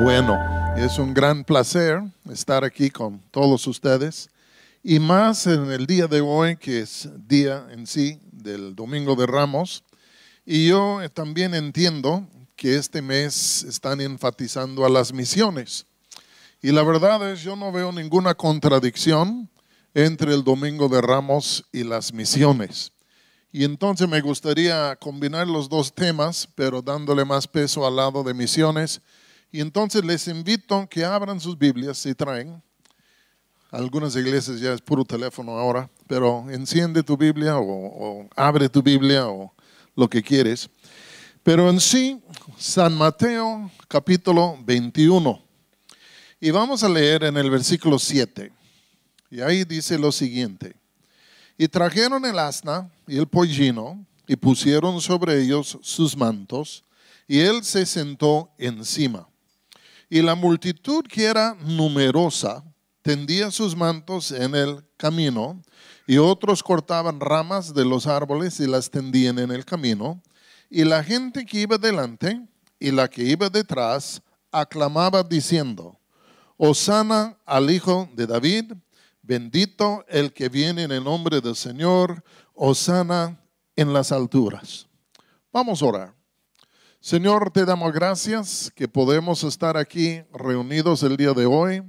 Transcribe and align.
Bueno, 0.00 0.38
es 0.76 0.96
un 1.00 1.12
gran 1.12 1.42
placer 1.42 2.00
estar 2.30 2.62
aquí 2.62 2.88
con 2.88 3.18
todos 3.32 3.66
ustedes 3.66 4.30
y 4.84 5.00
más 5.00 5.44
en 5.48 5.72
el 5.72 5.86
día 5.86 6.06
de 6.06 6.20
hoy 6.20 6.56
que 6.56 6.78
es 6.82 7.08
día 7.26 7.66
en 7.72 7.84
sí 7.84 8.20
del 8.30 8.76
Domingo 8.76 9.16
de 9.16 9.26
Ramos. 9.26 9.82
Y 10.46 10.68
yo 10.68 11.00
también 11.12 11.52
entiendo 11.52 12.24
que 12.54 12.76
este 12.76 13.02
mes 13.02 13.64
están 13.64 14.00
enfatizando 14.00 14.86
a 14.86 14.88
las 14.88 15.12
misiones. 15.12 15.84
Y 16.62 16.70
la 16.70 16.84
verdad 16.84 17.32
es, 17.32 17.42
yo 17.42 17.56
no 17.56 17.72
veo 17.72 17.90
ninguna 17.90 18.34
contradicción 18.34 19.50
entre 19.94 20.32
el 20.32 20.44
Domingo 20.44 20.88
de 20.88 21.00
Ramos 21.00 21.64
y 21.72 21.82
las 21.82 22.12
misiones. 22.12 22.92
Y 23.50 23.64
entonces 23.64 24.08
me 24.08 24.20
gustaría 24.20 24.94
combinar 24.94 25.48
los 25.48 25.68
dos 25.68 25.92
temas, 25.92 26.48
pero 26.54 26.82
dándole 26.82 27.24
más 27.24 27.48
peso 27.48 27.84
al 27.84 27.96
lado 27.96 28.22
de 28.22 28.32
misiones. 28.32 29.00
Y 29.50 29.60
entonces 29.60 30.04
les 30.04 30.28
invito 30.28 30.86
que 30.88 31.04
abran 31.04 31.40
sus 31.40 31.58
Biblias 31.58 31.98
si 31.98 32.14
traen. 32.14 32.62
Algunas 33.70 34.16
iglesias 34.16 34.60
ya 34.60 34.72
es 34.72 34.80
puro 34.80 35.04
teléfono 35.04 35.52
ahora, 35.52 35.90
pero 36.06 36.50
enciende 36.50 37.02
tu 37.02 37.16
Biblia 37.16 37.58
o, 37.58 37.62
o 37.62 38.28
abre 38.36 38.68
tu 38.68 38.82
Biblia 38.82 39.28
o 39.28 39.52
lo 39.94 40.08
que 40.08 40.22
quieres. 40.22 40.70
Pero 41.42 41.68
en 41.70 41.80
sí, 41.80 42.22
San 42.56 42.96
Mateo 42.96 43.70
capítulo 43.88 44.58
21. 44.64 45.42
Y 46.40 46.50
vamos 46.50 46.82
a 46.82 46.88
leer 46.88 47.24
en 47.24 47.36
el 47.36 47.50
versículo 47.50 47.98
7. 47.98 48.52
Y 49.30 49.40
ahí 49.40 49.64
dice 49.64 49.98
lo 49.98 50.12
siguiente. 50.12 50.76
Y 51.56 51.68
trajeron 51.68 52.24
el 52.24 52.38
asna 52.38 52.90
y 53.06 53.18
el 53.18 53.26
pollino 53.26 54.04
y 54.26 54.36
pusieron 54.36 55.00
sobre 55.00 55.42
ellos 55.42 55.78
sus 55.82 56.16
mantos 56.16 56.84
y 57.26 57.40
él 57.40 57.64
se 57.64 57.84
sentó 57.84 58.50
encima. 58.58 59.28
Y 60.08 60.22
la 60.22 60.34
multitud 60.34 61.04
que 61.04 61.24
era 61.24 61.54
numerosa 61.60 62.64
tendía 63.02 63.50
sus 63.50 63.76
mantos 63.76 64.32
en 64.32 64.54
el 64.54 64.84
camino 64.96 65.62
y 66.06 66.16
otros 66.16 66.62
cortaban 66.62 67.20
ramas 67.20 67.74
de 67.74 67.84
los 67.84 68.06
árboles 68.06 68.58
y 68.60 68.66
las 68.66 68.90
tendían 68.90 69.38
en 69.38 69.50
el 69.50 69.64
camino. 69.64 70.22
Y 70.70 70.84
la 70.84 71.04
gente 71.04 71.44
que 71.44 71.60
iba 71.60 71.78
delante 71.78 72.40
y 72.78 72.90
la 72.90 73.08
que 73.08 73.22
iba 73.22 73.48
detrás 73.48 74.22
aclamaba 74.50 75.22
diciendo, 75.22 75.98
Osana 76.56 77.36
al 77.44 77.70
Hijo 77.70 78.08
de 78.14 78.26
David, 78.26 78.72
bendito 79.22 80.04
el 80.08 80.32
que 80.32 80.48
viene 80.48 80.84
en 80.84 80.92
el 80.92 81.04
nombre 81.04 81.40
del 81.40 81.54
Señor, 81.54 82.24
Osana 82.54 83.38
en 83.76 83.92
las 83.92 84.10
alturas. 84.10 84.86
Vamos 85.52 85.82
a 85.82 85.86
orar. 85.86 86.17
Señor, 87.08 87.50
te 87.50 87.64
damos 87.64 87.90
gracias 87.94 88.70
que 88.76 88.86
podemos 88.86 89.42
estar 89.42 89.78
aquí 89.78 90.20
reunidos 90.30 91.02
el 91.02 91.16
día 91.16 91.32
de 91.32 91.46
hoy. 91.46 91.82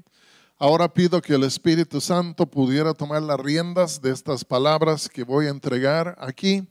Ahora 0.57 0.93
pido 0.93 1.21
que 1.21 1.33
el 1.33 1.43
Espíritu 1.43 1.99
Santo 1.99 2.45
pudiera 2.45 2.93
tomar 2.93 3.21
las 3.23 3.37
riendas 3.37 4.01
de 4.01 4.11
estas 4.11 4.45
palabras 4.45 5.09
que 5.09 5.25
voy 5.25 5.47
a 5.47 5.49
entregar 5.49 6.15
aquí 6.21 6.65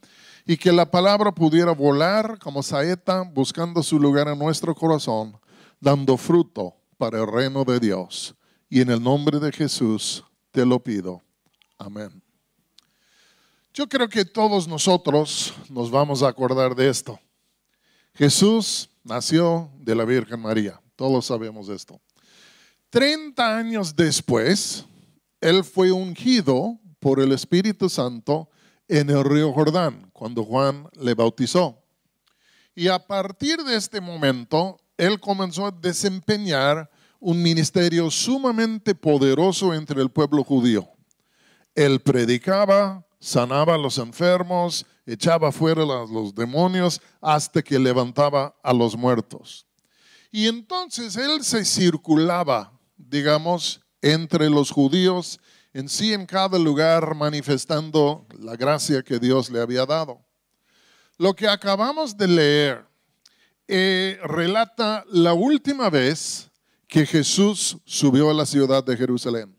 y 0.47 0.57
que 0.57 0.71
la 0.71 0.89
palabra 0.89 1.31
pudiera 1.31 1.73
volar 1.73 2.39
como 2.39 2.63
saeta 2.63 3.21
buscando 3.21 3.83
su 3.83 3.99
lugar 3.99 4.27
en 4.27 4.39
nuestro 4.39 4.73
corazón, 4.73 5.39
dando 5.79 6.17
fruto 6.17 6.73
para 6.97 7.19
el 7.19 7.27
reino 7.27 7.63
de 7.63 7.79
Dios. 7.79 8.33
Y 8.67 8.81
en 8.81 8.89
el 8.89 9.03
nombre 9.03 9.37
de 9.39 9.51
Jesús 9.51 10.23
te 10.49 10.65
lo 10.65 10.79
pido. 10.79 11.21
Amén. 11.77 12.19
Yo 13.75 13.87
creo 13.87 14.09
que 14.09 14.25
todos 14.25 14.67
nosotros 14.67 15.53
nos 15.69 15.91
vamos 15.91 16.23
a 16.23 16.29
acordar 16.29 16.73
de 16.73 16.89
esto. 16.89 17.19
Jesús 18.19 18.89
nació 19.01 19.71
de 19.79 19.95
la 19.95 20.03
Virgen 20.03 20.41
María, 20.41 20.81
todos 20.97 21.25
sabemos 21.25 21.69
esto. 21.69 22.01
Treinta 22.89 23.55
años 23.57 23.95
después, 23.95 24.83
él 25.39 25.63
fue 25.63 25.93
ungido 25.93 26.77
por 26.99 27.21
el 27.21 27.31
Espíritu 27.31 27.87
Santo 27.87 28.49
en 28.89 29.09
el 29.09 29.23
río 29.23 29.53
Jordán, 29.53 30.09
cuando 30.11 30.43
Juan 30.43 30.89
le 30.99 31.13
bautizó. 31.13 31.81
Y 32.75 32.89
a 32.89 32.99
partir 32.99 33.63
de 33.63 33.77
este 33.77 34.01
momento, 34.01 34.81
él 34.97 35.21
comenzó 35.21 35.67
a 35.67 35.71
desempeñar 35.71 36.91
un 37.21 37.41
ministerio 37.41 38.11
sumamente 38.11 38.95
poderoso 38.95 39.73
entre 39.73 40.01
el 40.01 40.09
pueblo 40.09 40.43
judío. 40.43 40.89
Él 41.73 42.01
predicaba, 42.01 43.07
sanaba 43.21 43.75
a 43.75 43.77
los 43.77 43.97
enfermos, 43.97 44.85
echaba 45.11 45.51
fuera 45.51 45.83
los 45.83 46.35
demonios 46.35 47.01
hasta 47.19 47.61
que 47.61 47.79
levantaba 47.79 48.55
a 48.61 48.73
los 48.73 48.95
muertos. 48.95 49.65
Y 50.31 50.47
entonces 50.47 51.15
él 51.15 51.43
se 51.43 51.65
circulaba, 51.65 52.71
digamos, 52.95 53.81
entre 54.01 54.49
los 54.49 54.69
judíos, 54.69 55.39
en 55.73 55.89
sí 55.89 56.13
en 56.13 56.25
cada 56.25 56.59
lugar 56.59 57.15
manifestando 57.15 58.27
la 58.37 58.55
gracia 58.55 59.01
que 59.01 59.19
Dios 59.19 59.49
le 59.49 59.59
había 59.59 59.85
dado. 59.85 60.23
Lo 61.17 61.35
que 61.35 61.47
acabamos 61.47 62.15
de 62.15 62.27
leer 62.27 62.85
eh, 63.67 64.19
relata 64.23 65.03
la 65.09 65.33
última 65.33 65.89
vez 65.89 66.49
que 66.87 67.05
Jesús 67.05 67.77
subió 67.85 68.29
a 68.29 68.33
la 68.33 68.45
ciudad 68.45 68.83
de 68.83 68.95
Jerusalén. 68.95 69.58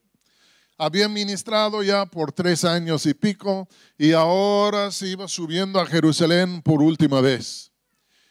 Había 0.82 1.10
ministrado 1.10 1.82
ya 1.82 2.06
por 2.06 2.32
tres 2.32 2.64
años 2.64 3.04
y 3.04 3.12
pico 3.12 3.68
y 3.98 4.12
ahora 4.12 4.90
se 4.90 5.08
iba 5.08 5.28
subiendo 5.28 5.78
a 5.78 5.84
Jerusalén 5.84 6.62
por 6.62 6.80
última 6.80 7.20
vez. 7.20 7.70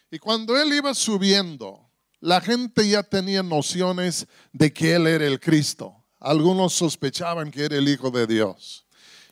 Y 0.10 0.18
cuando 0.18 0.60
él 0.60 0.74
iba 0.74 0.96
subiendo, 0.96 1.92
la 2.20 2.42
gente 2.42 2.90
ya 2.90 3.04
tenía 3.04 3.44
nociones 3.44 4.26
de 4.52 4.74
que 4.74 4.96
él 4.96 5.06
era 5.06 5.28
el 5.28 5.40
Cristo. 5.40 5.94
Algunos 6.20 6.74
sospechaban 6.74 7.52
que 7.52 7.66
era 7.66 7.76
el 7.76 7.88
Hijo 7.88 8.10
de 8.10 8.26
Dios. 8.26 8.84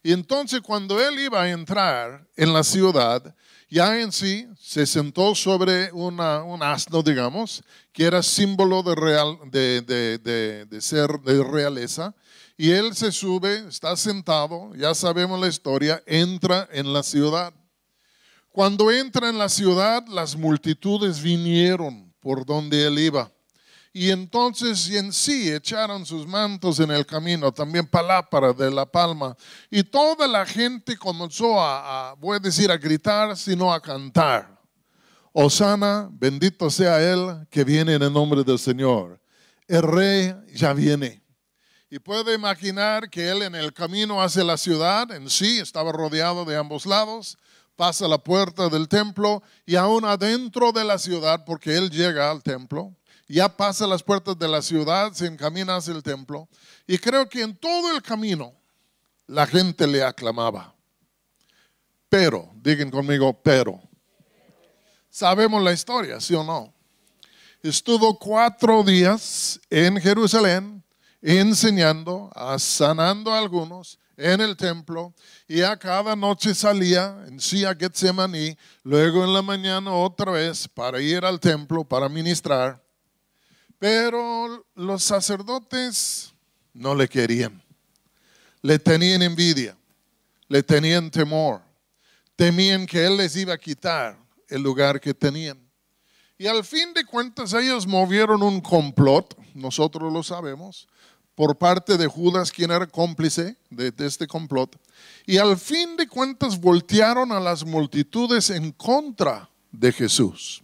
Y 0.03 0.11
entonces 0.11 0.61
cuando 0.61 1.01
él 1.03 1.17
iba 1.17 1.41
a 1.41 1.49
entrar 1.49 2.27
en 2.35 2.53
la 2.53 2.63
ciudad, 2.63 3.35
ya 3.67 3.99
en 3.99 4.11
sí 4.11 4.47
se 4.59 4.85
sentó 4.85 5.33
sobre 5.33 5.91
un 5.91 6.21
asno, 6.21 7.01
digamos, 7.01 7.63
que 7.91 8.05
era 8.05 8.21
símbolo 8.21 8.83
de, 8.83 8.95
real, 8.95 9.39
de, 9.51 10.67
ser 10.81 11.19
de 11.21 11.43
realeza. 11.43 12.13
Y 12.57 12.71
él 12.71 12.95
se 12.95 13.11
sube, 13.11 13.67
está 13.67 13.95
sentado, 13.95 14.73
ya 14.75 14.95
sabemos 14.95 15.39
la 15.39 15.47
historia, 15.47 16.01
entra 16.07 16.67
en 16.71 16.91
la 16.91 17.03
ciudad. 17.03 17.53
Cuando 18.49 18.91
entra 18.91 19.29
en 19.29 19.37
la 19.37 19.47
ciudad, 19.47 20.03
las 20.07 20.35
multitudes 20.35 21.21
vinieron 21.21 22.11
por 22.19 22.43
donde 22.43 22.87
él 22.87 22.97
iba. 22.97 23.31
Y 23.93 24.09
entonces 24.09 24.89
en 24.89 25.13
sí 25.13 25.51
echaron 25.51 26.05
sus 26.05 26.25
mantos 26.27 26.79
en 26.79 26.89
el 26.89 27.05
camino, 27.05 27.51
también 27.51 27.85
palápara 27.85 28.53
de 28.53 28.71
la 28.71 28.85
palma. 28.85 29.37
Y 29.69 29.83
toda 29.83 30.27
la 30.27 30.45
gente 30.45 30.97
comenzó 30.97 31.61
a, 31.61 32.15
voy 32.19 32.37
a 32.37 32.39
decir, 32.39 32.71
a 32.71 32.77
gritar, 32.77 33.37
sino 33.37 33.71
a 33.71 33.79
cantar. 33.79 34.59
Osana, 35.31 36.09
bendito 36.11 36.71
sea 36.71 36.99
Él 36.99 37.47
que 37.51 37.63
viene 37.63 37.93
en 37.93 38.01
el 38.01 38.11
nombre 38.11 38.43
del 38.43 38.57
Señor. 38.57 39.21
El 39.67 39.83
rey 39.83 40.33
ya 40.55 40.73
viene. 40.73 41.26
Y 41.89 41.99
puede 41.99 42.35
imaginar 42.35 43.09
que 43.09 43.29
Él 43.29 43.43
en 43.43 43.55
el 43.55 43.71
camino 43.71 44.21
hacia 44.21 44.43
la 44.43 44.57
ciudad, 44.57 45.09
en 45.11 45.29
sí, 45.29 45.59
estaba 45.59 45.93
rodeado 45.93 46.43
de 46.43 46.57
ambos 46.57 46.85
lados, 46.85 47.37
pasa 47.77 48.07
la 48.09 48.17
puerta 48.17 48.67
del 48.67 48.89
templo 48.89 49.41
y 49.65 49.75
aún 49.75 50.03
adentro 50.03 50.73
de 50.73 50.83
la 50.83 50.97
ciudad, 50.97 51.45
porque 51.45 51.77
Él 51.77 51.89
llega 51.89 52.29
al 52.29 52.43
templo, 52.43 52.93
ya 53.29 53.55
pasa 53.55 53.87
las 53.87 54.03
puertas 54.03 54.37
de 54.37 54.49
la 54.49 54.61
ciudad, 54.61 55.13
se 55.13 55.27
encamina 55.27 55.77
hacia 55.77 55.93
el 55.93 56.03
templo. 56.03 56.49
Y 56.85 56.97
creo 56.97 57.29
que 57.29 57.41
en 57.41 57.55
todo 57.55 57.95
el 57.95 58.01
camino 58.01 58.53
la 59.25 59.47
gente 59.47 59.87
le 59.87 60.03
aclamaba. 60.03 60.73
Pero, 62.09 62.49
digan 62.55 62.89
conmigo, 62.89 63.33
pero. 63.41 63.81
Sabemos 65.09 65.63
la 65.63 65.71
historia, 65.71 66.19
¿sí 66.19 66.33
o 66.35 66.43
no? 66.43 66.73
Estuvo 67.61 68.17
cuatro 68.17 68.83
días 68.83 69.59
en 69.69 69.99
Jerusalén 69.99 70.83
enseñando, 71.21 72.31
sanando 72.59 73.33
a 73.33 73.39
algunos 73.39 73.99
en 74.17 74.41
el 74.41 74.57
templo 74.57 75.13
y 75.47 75.61
a 75.61 75.77
cada 75.77 76.15
noche 76.15 76.55
salía 76.55 77.23
en 77.27 77.39
sí 77.39 77.63
a 77.63 77.75
Getsemaní, 77.75 78.57
luego 78.83 79.23
en 79.23 79.33
la 79.33 79.41
mañana 79.41 79.91
otra 79.91 80.31
vez 80.31 80.67
para 80.67 80.99
ir 80.99 81.23
al 81.23 81.39
templo 81.39 81.83
para 81.83 82.09
ministrar. 82.09 82.83
Pero 83.79 84.65
los 84.73 85.03
sacerdotes 85.03 86.33
no 86.73 86.95
le 86.95 87.07
querían. 87.07 87.61
Le 88.63 88.79
tenían 88.79 89.21
envidia, 89.21 89.77
le 90.47 90.63
tenían 90.63 91.11
temor, 91.11 91.61
temían 92.35 92.87
que 92.87 93.05
él 93.05 93.17
les 93.17 93.35
iba 93.35 93.53
a 93.53 93.57
quitar 93.57 94.17
el 94.49 94.63
lugar 94.63 94.99
que 94.99 95.13
tenían. 95.13 95.66
Y 96.37 96.45
al 96.47 96.63
fin 96.63 96.93
de 96.93 97.03
cuentas 97.03 97.53
ellos 97.53 97.87
movieron 97.87 98.43
un 98.43 98.61
complot, 98.61 99.35
nosotros 99.55 100.13
lo 100.13 100.21
sabemos, 100.21 100.87
por 101.33 101.57
parte 101.57 101.97
de 101.97 102.07
Judas, 102.07 102.51
quien 102.51 102.71
era 102.71 102.85
cómplice 102.85 103.57
de, 103.69 103.93
este 103.99 104.27
complot. 104.27 104.75
Y 105.25 105.37
al 105.37 105.57
fin 105.57 105.95
de 105.95 106.07
cuentas 106.07 106.59
voltearon 106.59 107.31
a 107.31 107.39
las 107.39 107.65
multitudes 107.65 108.49
en 108.49 108.71
contra 108.71 109.49
de 109.71 109.91
Jesús. 109.91 110.63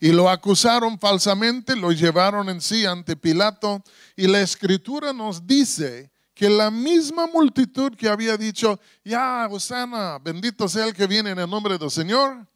y 0.00 0.12
lo 0.12 0.28
acusaron 0.28 0.98
falsamente, 0.98 1.74
lo 1.74 1.90
llevaron 1.90 2.50
en 2.50 2.60
sí 2.60 2.84
ante 2.84 3.16
Pilato 3.16 3.82
y 4.16 4.26
la 4.26 4.42
escritura 4.42 5.14
nos 5.14 5.46
dice 5.46 6.10
que 6.34 6.50
la 6.50 6.70
misma 6.70 7.26
multitud 7.26 7.96
que 7.96 8.08
había 8.08 8.36
dicho, 8.36 8.78
ya, 9.04 9.48
Osana, 9.50 10.18
bendito 10.18 10.68
sea 10.68 10.86
el 10.86 10.92
que 10.92 11.06
viene 11.06 11.30
en 11.30 11.38
el 11.38 11.48
nombre 11.48 11.78
del 11.78 11.90
Señor, 11.90 12.46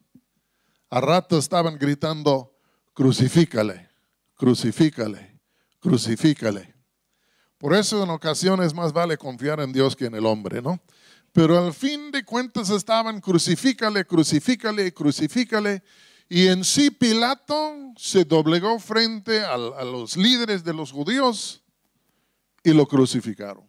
a 0.89 1.01
rato 1.01 1.37
estaban 1.37 1.77
gritando, 1.77 2.55
crucifícale, 2.93 3.89
crucifícale, 4.35 5.39
crucifícale. 5.79 6.75
Por 7.57 7.73
eso 7.73 8.03
en 8.03 8.09
ocasiones 8.09 8.73
más 8.73 8.93
vale 8.93 9.17
confiar 9.17 9.59
en 9.59 9.71
Dios 9.71 9.95
que 9.95 10.05
en 10.05 10.15
el 10.15 10.25
hombre, 10.25 10.61
¿no? 10.61 10.81
Pero 11.31 11.63
al 11.63 11.73
fin 11.73 12.09
de 12.11 12.23
cuentas 12.23 12.69
estaban 12.69 13.21
crucifícale, 13.21 14.05
crucifícale, 14.05 14.93
crucifícale. 14.93 15.83
Y 16.27 16.47
en 16.47 16.63
sí 16.63 16.89
Pilato 16.89 17.93
se 17.97 18.23
doblegó 18.23 18.79
frente 18.79 19.41
a, 19.41 19.53
a 19.53 19.83
los 19.83 20.15
líderes 20.15 20.63
de 20.63 20.73
los 20.73 20.91
judíos 20.91 21.63
y 22.63 22.73
lo 22.73 22.87
crucificaron. 22.87 23.67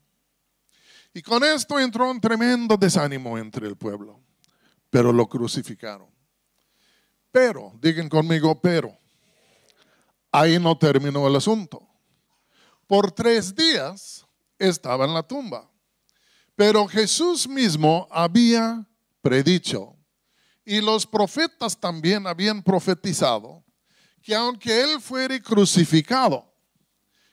Y 1.12 1.22
con 1.22 1.42
esto 1.42 1.78
entró 1.78 2.10
un 2.10 2.20
tremendo 2.20 2.76
desánimo 2.76 3.36
entre 3.36 3.66
el 3.66 3.76
pueblo, 3.76 4.20
pero 4.88 5.12
lo 5.12 5.28
crucificaron. 5.28 6.08
Pero, 7.30 7.72
digan 7.80 8.08
conmigo, 8.08 8.60
pero, 8.60 8.96
ahí 10.32 10.58
no 10.58 10.76
terminó 10.76 11.26
el 11.26 11.36
asunto. 11.36 11.86
Por 12.86 13.12
tres 13.12 13.54
días 13.54 14.26
estaba 14.58 15.04
en 15.04 15.14
la 15.14 15.22
tumba. 15.22 15.70
Pero 16.56 16.86
Jesús 16.86 17.48
mismo 17.48 18.06
había 18.10 18.86
predicho 19.22 19.96
y 20.64 20.80
los 20.80 21.06
profetas 21.06 21.78
también 21.78 22.26
habían 22.26 22.62
profetizado 22.62 23.64
que 24.22 24.34
aunque 24.34 24.82
él 24.82 25.00
fuere 25.00 25.40
crucificado, 25.40 26.52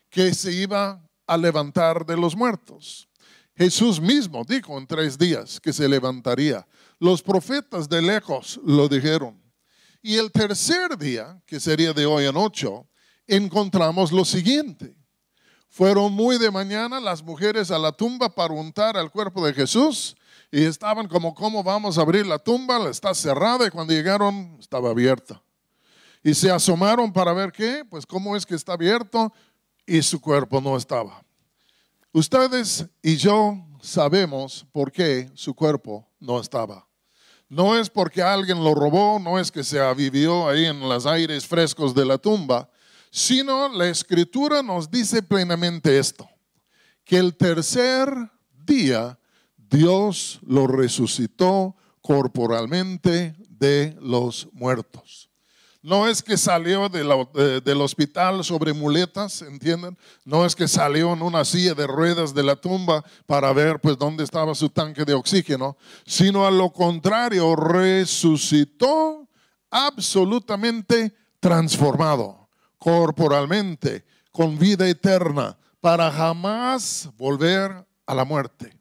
que 0.10 0.34
se 0.34 0.54
iba 0.54 1.04
a 1.26 1.38
levantar 1.38 2.06
de 2.06 2.16
los 2.16 2.36
muertos. 2.36 3.10
Jesús 3.56 4.00
mismo 4.00 4.44
dijo 4.48 4.78
en 4.78 4.88
tres 4.88 5.18
días 5.18 5.60
que 5.60 5.74
se 5.74 5.90
levantaría. 5.90 6.66
Los 7.00 7.22
profetas 7.22 7.90
de 7.90 8.02
lejos 8.02 8.60
lo 8.64 8.88
dijeron. 8.88 9.47
Y 10.02 10.16
el 10.16 10.32
tercer 10.32 10.98
día, 10.98 11.42
que 11.46 11.60
sería 11.60 11.94
de 11.94 12.06
hoy 12.06 12.26
en 12.26 12.38
ocho, 12.38 12.88
encontramos 13.28 14.12
lo 14.12 14.24
siguiente. 14.26 14.96
Fueron 15.70 16.14
muy 16.14 16.38
de 16.38 16.50
mañana 16.50 17.00
las 17.00 17.22
mujeres 17.22 17.72
a 17.72 17.78
la 17.78 17.92
tumba 17.92 18.34
para 18.34 18.54
untar 18.54 18.98
al 18.98 19.12
cuerpo 19.12 19.46
de 19.46 19.54
Jesús 19.54 20.16
y 20.52 20.64
estaban 20.64 21.08
como, 21.08 21.36
¿cómo 21.36 21.62
vamos 21.62 21.98
a 21.98 22.02
abrir 22.02 22.26
la 22.26 22.40
tumba? 22.40 22.90
Está 22.90 23.14
cerrada 23.14 23.68
y 23.68 23.70
cuando 23.70 23.94
llegaron 23.94 24.58
estaba 24.60 24.90
abierta. 24.90 25.42
Y 26.24 26.34
se 26.34 26.50
asomaron 26.50 27.12
para 27.12 27.34
ver 27.34 27.52
qué, 27.52 27.86
pues 27.90 28.06
cómo 28.06 28.36
es 28.36 28.46
que 28.46 28.56
está 28.56 28.74
abierto 28.74 29.32
y 29.86 30.02
su 30.02 30.20
cuerpo 30.20 30.62
no 30.62 30.78
estaba. 30.78 31.24
Ustedes 32.12 32.88
y 33.04 33.18
yo 33.18 33.58
sabemos 33.82 34.66
por 34.72 34.92
qué 34.92 35.30
su 35.36 35.54
cuerpo 35.54 36.08
no 36.20 36.40
estaba. 36.40 36.87
No 37.50 37.78
es 37.78 37.90
porque 37.90 38.22
alguien 38.22 38.64
lo 38.64 38.76
robó, 38.76 39.20
no 39.20 39.40
es 39.40 39.52
que 39.52 39.64
se 39.64 39.80
avivió 39.80 40.50
ahí 40.50 40.66
en 40.66 40.80
los 40.82 41.06
aires 41.06 41.46
frescos 41.46 41.96
de 41.96 42.06
la 42.06 42.18
tumba, 42.18 42.70
sino 43.10 43.70
la 43.70 43.88
escritura 43.88 44.62
nos 44.62 44.92
dice 44.92 45.22
plenamente 45.22 45.98
esto, 45.98 46.30
que 47.06 47.18
el 47.18 47.36
tercer 47.36 48.10
día 48.66 49.18
Dios 49.56 50.40
lo 50.46 50.68
resucitó 50.68 51.76
corporalmente 52.02 53.36
de 53.50 53.98
los 54.02 54.50
muertos. 54.52 55.27
No 55.88 56.06
es 56.06 56.22
que 56.22 56.36
salió 56.36 56.90
del 56.90 57.82
hospital 57.82 58.44
sobre 58.44 58.74
muletas, 58.74 59.42
¿entienden? 59.42 59.98
No 60.26 60.46
es 60.46 60.54
que 60.54 60.68
salió 60.68 61.14
en 61.14 61.22
una 61.22 61.46
silla 61.46 61.76
de 61.76 61.88
ruedas 61.88 62.34
de 62.34 62.44
la 62.44 62.58
tumba 62.58 63.06
para 63.26 63.54
ver 63.54 63.80
pues 63.80 63.98
dónde 63.98 64.26
estaba 64.26 64.54
su 64.54 64.68
tanque 64.68 65.06
de 65.06 65.14
oxígeno, 65.14 65.78
sino 66.06 66.46
a 66.46 66.52
lo 66.52 66.74
contrario, 66.74 67.56
resucitó 67.56 69.30
absolutamente 69.70 71.16
transformado, 71.40 72.50
corporalmente, 72.78 74.04
con 74.34 74.60
vida 74.60 74.90
eterna, 74.90 75.58
para 75.80 76.12
jamás 76.12 77.10
volver 77.16 77.88
a 78.06 78.14
la 78.14 78.26
muerte. 78.26 78.78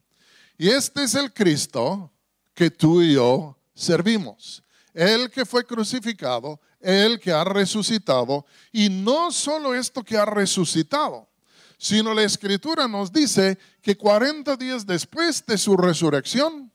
Y 0.58 0.70
este 0.70 1.04
es 1.04 1.14
el 1.14 1.32
Cristo 1.32 2.10
que 2.52 2.68
tú 2.68 3.00
y 3.00 3.14
yo 3.14 3.56
servimos. 3.76 4.64
El 4.92 5.30
que 5.30 5.44
fue 5.44 5.64
crucificado, 5.64 6.58
el 6.86 7.18
que 7.18 7.32
ha 7.32 7.42
resucitado. 7.42 8.46
Y 8.70 8.88
no 8.88 9.32
solo 9.32 9.74
esto 9.74 10.04
que 10.04 10.16
ha 10.16 10.24
resucitado, 10.24 11.28
sino 11.76 12.14
la 12.14 12.22
escritura 12.22 12.86
nos 12.86 13.12
dice 13.12 13.58
que 13.82 13.96
40 13.96 14.56
días 14.56 14.86
después 14.86 15.44
de 15.44 15.58
su 15.58 15.76
resurrección, 15.76 16.70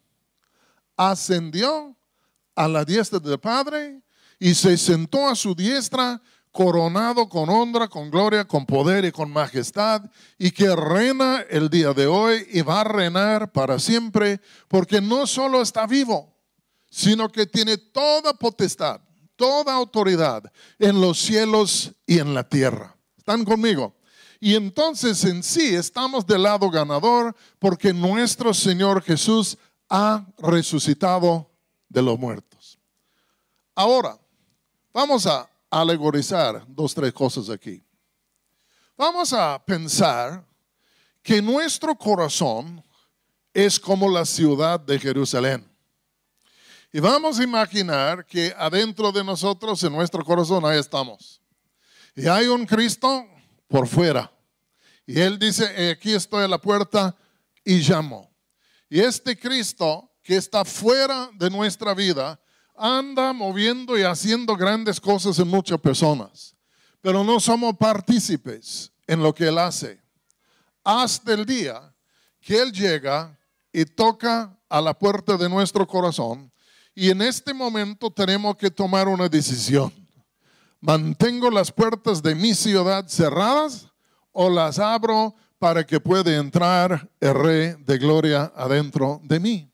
ascendió 0.98 1.96
a 2.56 2.68
la 2.68 2.84
diestra 2.84 3.20
del 3.20 3.40
Padre 3.40 4.02
y 4.38 4.54
se 4.54 4.78
sentó 4.78 5.30
a 5.30 5.36
su 5.36 5.56
diestra 5.56 6.22
coronado 6.52 7.30
con 7.30 7.50
honra, 7.50 7.88
con 7.88 8.12
gloria, 8.12 8.46
con 8.46 8.66
poder 8.66 9.06
y 9.06 9.12
con 9.14 9.32
majestad, 9.32 10.04
y 10.38 10.52
que 10.52 10.76
reina 10.76 11.46
el 11.50 11.70
día 11.70 11.94
de 11.94 12.08
hoy 12.08 12.46
y 12.52 12.62
va 12.62 12.82
a 12.82 12.84
reinar 12.84 13.54
para 13.54 13.80
siempre, 13.80 14.42
porque 14.68 15.00
no 15.00 15.26
solo 15.26 15.62
está 15.62 15.88
vivo, 15.88 16.36
sino 16.90 17.32
que 17.32 17.46
tiene 17.46 17.78
toda 17.78 18.34
potestad 18.34 19.00
toda 19.42 19.74
autoridad 19.74 20.54
en 20.78 21.02
los 21.02 21.18
cielos 21.18 21.92
y 22.06 22.20
en 22.20 22.36
la 22.36 22.48
tierra. 22.48 22.96
¿Están 23.18 23.44
conmigo? 23.44 23.96
Y 24.40 24.54
entonces 24.54 25.24
en 25.24 25.42
sí 25.42 25.74
estamos 25.74 26.28
del 26.28 26.44
lado 26.44 26.70
ganador 26.70 27.36
porque 27.58 27.92
nuestro 27.92 28.54
Señor 28.54 29.02
Jesús 29.02 29.58
ha 29.90 30.24
resucitado 30.38 31.50
de 31.90 32.04
los 32.04 32.20
muertos. 32.20 32.78
Ahora, 33.74 34.16
vamos 34.94 35.26
a 35.26 35.50
alegorizar 35.72 36.64
dos, 36.68 36.94
tres 36.94 37.12
cosas 37.12 37.50
aquí. 37.50 37.84
Vamos 38.96 39.34
a 39.34 39.60
pensar 39.66 40.46
que 41.24 41.42
nuestro 41.42 41.96
corazón 41.96 42.84
es 43.56 43.80
como 43.80 44.08
la 44.08 44.24
ciudad 44.24 44.80
de 44.80 45.00
Jerusalén. 45.00 45.71
Y 46.94 47.00
vamos 47.00 47.40
a 47.40 47.44
imaginar 47.44 48.26
que 48.26 48.54
adentro 48.58 49.12
de 49.12 49.24
nosotros, 49.24 49.82
en 49.84 49.94
nuestro 49.94 50.26
corazón, 50.26 50.66
ahí 50.66 50.78
estamos. 50.78 51.42
Y 52.16 52.28
hay 52.28 52.48
un 52.48 52.66
Cristo 52.66 53.26
por 53.68 53.88
fuera. 53.88 54.30
Y 55.06 55.20
Él 55.20 55.40
dice, 55.40 55.90
aquí 55.90 56.14
estoy 56.14 56.44
a 56.44 56.48
la 56.48 56.60
puerta 56.60 57.16
y 57.64 57.80
llamo. 57.80 58.30
Y 58.90 59.00
este 59.00 59.40
Cristo 59.40 60.12
que 60.22 60.36
está 60.36 60.66
fuera 60.66 61.30
de 61.34 61.50
nuestra 61.50 61.94
vida, 61.94 62.40
anda 62.76 63.34
moviendo 63.34 63.98
y 63.98 64.04
haciendo 64.04 64.56
grandes 64.56 65.00
cosas 65.00 65.40
en 65.40 65.48
muchas 65.48 65.80
personas. 65.80 66.56
Pero 67.02 67.24
no 67.24 67.40
somos 67.40 67.76
partícipes 67.78 68.92
en 69.08 69.24
lo 69.24 69.34
que 69.34 69.48
Él 69.48 69.58
hace. 69.58 70.02
Hasta 70.84 71.34
el 71.34 71.46
día 71.46 71.96
que 72.40 72.60
Él 72.60 72.72
llega 72.72 73.40
y 73.72 73.86
toca 73.86 74.60
a 74.68 74.82
la 74.82 74.98
puerta 74.98 75.38
de 75.38 75.50
nuestro 75.50 75.88
corazón 75.88 76.51
y 76.94 77.10
en 77.10 77.22
este 77.22 77.54
momento 77.54 78.12
tenemos 78.12 78.56
que 78.58 78.70
tomar 78.70 79.08
una 79.08 79.30
decisión. 79.30 79.94
¿Mantengo 80.80 81.50
las 81.50 81.72
puertas 81.72 82.22
de 82.22 82.36
mi 82.36 82.54
ciudad 82.54 83.08
cerradas 83.08 83.88
o 84.32 84.50
las 84.50 84.80
abro 84.80 85.36
para 85.60 85.86
que 85.86 86.00
pueda 86.00 86.36
entrar 86.36 87.10
el 87.20 87.36
Rey 87.36 87.76
de 87.86 87.98
Gloria 87.98 88.52
adentro 88.56 89.22
de 89.24 89.40
mí? 89.40 89.72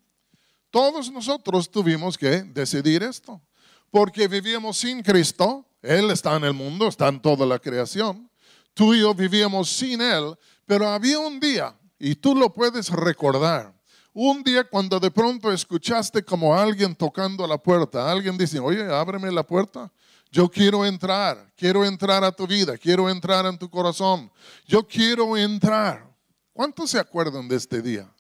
Todos 0.70 1.12
nosotros 1.12 1.72
tuvimos 1.72 2.18
que 2.18 2.44
decidir 2.44 3.02
esto, 3.04 3.42
porque 3.90 4.28
vivíamos 4.28 4.78
sin 4.78 5.02
Cristo, 5.02 5.66
Él 5.82 6.12
está 6.12 6.36
en 6.36 6.44
el 6.44 6.54
mundo, 6.54 6.88
está 6.88 7.08
en 7.08 7.22
toda 7.22 7.46
la 7.46 7.58
creación, 7.58 8.30
tú 8.74 8.94
y 8.94 9.00
yo 9.00 9.14
vivíamos 9.14 9.70
sin 9.70 10.02
Él, 10.02 10.36
pero 10.66 10.90
había 10.90 11.20
un 11.20 11.40
día, 11.40 11.74
y 11.98 12.16
tú 12.16 12.36
lo 12.36 12.54
puedes 12.54 12.90
recordar, 12.90 13.74
un 14.20 14.42
día 14.42 14.64
cuando 14.64 15.00
de 15.00 15.12
pronto 15.12 15.52
escuchaste 15.54 16.24
como 16.24 16.56
alguien 16.56 16.96
tocando 16.96 17.46
a 17.46 17.48
la 17.48 17.60
puerta, 17.60 18.12
alguien 18.12 18.36
dice, 18.36 18.58
oye, 18.58 18.84
ábreme 18.84 19.32
la 19.32 19.46
puerta. 19.46 19.92
Yo 20.32 20.50
quiero 20.50 20.84
entrar, 20.84 21.54
quiero 21.56 21.86
entrar 21.86 22.24
a 22.24 22.32
tu 22.32 22.48
vida, 22.48 22.80
quiero 22.80 23.12
entrar 23.12 23.46
en 23.46 23.60
tu 23.60 23.70
corazón. 23.70 24.32
Yo 24.66 24.88
quiero 24.88 25.38
entrar. 25.38 26.12
¿Cuántos 26.52 26.90
se 26.90 27.00
acuerdan 27.00 27.48
de 27.48 27.58
este 27.58 27.80
día? 27.80 28.12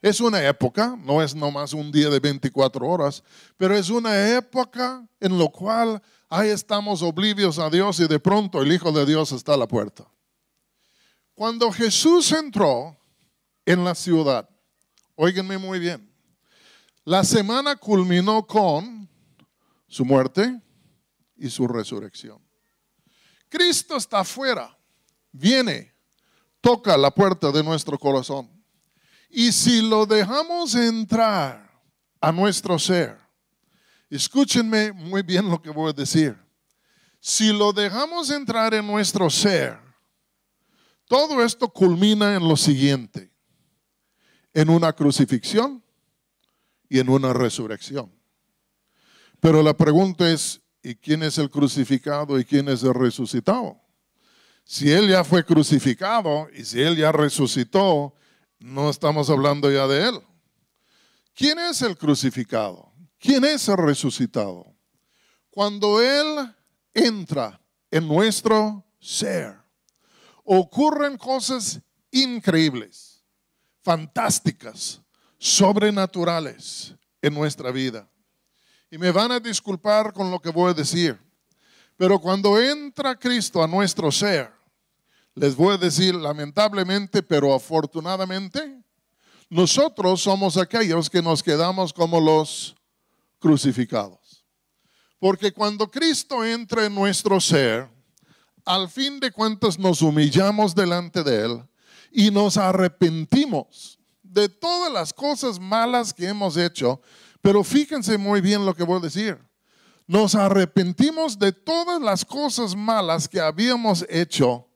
Es 0.00 0.22
una 0.22 0.42
época, 0.42 0.96
no 0.98 1.20
es 1.20 1.34
nomás 1.34 1.74
un 1.74 1.92
día 1.92 2.08
de 2.08 2.18
24 2.18 2.88
horas, 2.88 3.22
pero 3.58 3.76
es 3.76 3.90
una 3.90 4.34
época 4.38 5.06
en 5.20 5.38
la 5.38 5.48
cual 5.48 6.02
ahí 6.30 6.48
estamos 6.48 7.02
oblivios 7.02 7.58
a 7.58 7.68
Dios 7.68 8.00
y 8.00 8.06
de 8.06 8.18
pronto 8.18 8.62
el 8.62 8.72
Hijo 8.72 8.90
de 8.90 9.04
Dios 9.04 9.32
está 9.32 9.52
a 9.52 9.58
la 9.58 9.68
puerta. 9.68 10.08
Cuando 11.34 11.70
Jesús 11.70 12.32
entró 12.32 12.96
en 13.66 13.84
la 13.84 13.94
ciudad, 13.94 14.48
Óiganme 15.16 15.58
muy 15.58 15.80
bien. 15.80 16.08
La 17.04 17.24
semana 17.24 17.74
culminó 17.74 18.46
con 18.46 19.08
su 19.88 20.04
muerte, 20.04 20.60
y 21.36 21.50
su 21.50 21.68
resurrección. 21.68 22.40
Cristo 23.48 23.96
está 23.96 24.20
afuera, 24.20 24.76
viene, 25.32 25.94
toca 26.60 26.96
la 26.96 27.10
puerta 27.10 27.52
de 27.52 27.62
nuestro 27.62 27.98
corazón. 27.98 28.50
Y 29.28 29.52
si 29.52 29.82
lo 29.82 30.06
dejamos 30.06 30.74
entrar 30.74 31.70
a 32.20 32.32
nuestro 32.32 32.78
ser, 32.78 33.18
escúchenme 34.08 34.92
muy 34.92 35.22
bien 35.22 35.48
lo 35.48 35.60
que 35.60 35.70
voy 35.70 35.90
a 35.90 35.92
decir. 35.92 36.36
Si 37.20 37.52
lo 37.52 37.72
dejamos 37.72 38.30
entrar 38.30 38.72
en 38.74 38.86
nuestro 38.86 39.28
ser, 39.30 39.78
todo 41.06 41.42
esto 41.42 41.68
culmina 41.68 42.34
en 42.34 42.48
lo 42.48 42.56
siguiente, 42.56 43.32
en 44.56 44.70
una 44.70 44.94
crucifixión 44.94 45.84
y 46.88 46.98
en 46.98 47.10
una 47.10 47.34
resurrección. 47.34 48.10
Pero 49.38 49.62
la 49.62 49.76
pregunta 49.76 50.32
es, 50.32 50.62
¿y 50.82 50.94
quién 50.94 51.22
es 51.22 51.36
el 51.36 51.50
crucificado 51.50 52.40
y 52.40 52.44
quién 52.46 52.66
es 52.70 52.82
el 52.82 52.94
resucitado? 52.94 53.78
Si 54.64 54.90
Él 54.90 55.10
ya 55.10 55.24
fue 55.24 55.44
crucificado 55.44 56.48
y 56.54 56.64
si 56.64 56.80
Él 56.80 56.96
ya 56.96 57.12
resucitó, 57.12 58.14
no 58.58 58.88
estamos 58.88 59.28
hablando 59.28 59.70
ya 59.70 59.86
de 59.86 60.08
Él. 60.08 60.20
¿Quién 61.34 61.58
es 61.58 61.82
el 61.82 61.98
crucificado? 61.98 62.90
¿Quién 63.18 63.44
es 63.44 63.68
el 63.68 63.76
resucitado? 63.76 64.74
Cuando 65.50 66.00
Él 66.00 66.50
entra 66.94 67.60
en 67.90 68.08
nuestro 68.08 68.86
ser, 69.00 69.54
ocurren 70.44 71.18
cosas 71.18 71.78
increíbles, 72.10 73.15
fantásticas, 73.86 75.00
sobrenaturales 75.38 76.92
en 77.22 77.32
nuestra 77.32 77.70
vida. 77.70 78.10
Y 78.90 78.98
me 78.98 79.12
van 79.12 79.30
a 79.30 79.38
disculpar 79.38 80.12
con 80.12 80.28
lo 80.28 80.40
que 80.40 80.50
voy 80.50 80.72
a 80.72 80.74
decir, 80.74 81.16
pero 81.96 82.18
cuando 82.18 82.60
entra 82.60 83.14
Cristo 83.16 83.62
a 83.62 83.68
nuestro 83.68 84.10
ser, 84.10 84.52
les 85.36 85.54
voy 85.54 85.74
a 85.74 85.78
decir 85.78 86.16
lamentablemente, 86.16 87.22
pero 87.22 87.54
afortunadamente, 87.54 88.82
nosotros 89.48 90.20
somos 90.20 90.56
aquellos 90.56 91.08
que 91.08 91.22
nos 91.22 91.40
quedamos 91.40 91.92
como 91.92 92.20
los 92.20 92.74
crucificados. 93.38 94.44
Porque 95.20 95.52
cuando 95.52 95.88
Cristo 95.88 96.44
entra 96.44 96.86
en 96.86 96.94
nuestro 96.96 97.40
ser, 97.40 97.88
al 98.64 98.88
fin 98.88 99.20
de 99.20 99.30
cuentas 99.30 99.78
nos 99.78 100.02
humillamos 100.02 100.74
delante 100.74 101.22
de 101.22 101.44
Él 101.44 101.68
y 102.10 102.30
nos 102.30 102.56
arrepentimos 102.56 103.98
de 104.22 104.48
todas 104.48 104.92
las 104.92 105.12
cosas 105.12 105.58
malas 105.58 106.12
que 106.12 106.26
hemos 106.26 106.56
hecho. 106.56 107.00
Pero 107.40 107.62
fíjense 107.62 108.18
muy 108.18 108.40
bien 108.40 108.66
lo 108.66 108.74
que 108.74 108.84
voy 108.84 108.98
a 108.98 109.04
decir. 109.04 109.38
Nos 110.06 110.34
arrepentimos 110.34 111.38
de 111.38 111.52
todas 111.52 112.00
las 112.00 112.24
cosas 112.24 112.76
malas 112.76 113.28
que 113.28 113.40
habíamos 113.40 114.04
hecho 114.08 114.66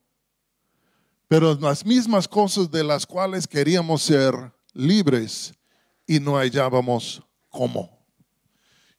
pero 1.31 1.55
las 1.55 1.85
mismas 1.85 2.27
cosas 2.27 2.69
de 2.69 2.83
las 2.83 3.05
cuales 3.05 3.47
queríamos 3.47 4.01
ser 4.01 4.33
libres 4.73 5.53
y 6.05 6.19
no 6.19 6.35
hallábamos 6.35 7.23
cómo. 7.47 8.05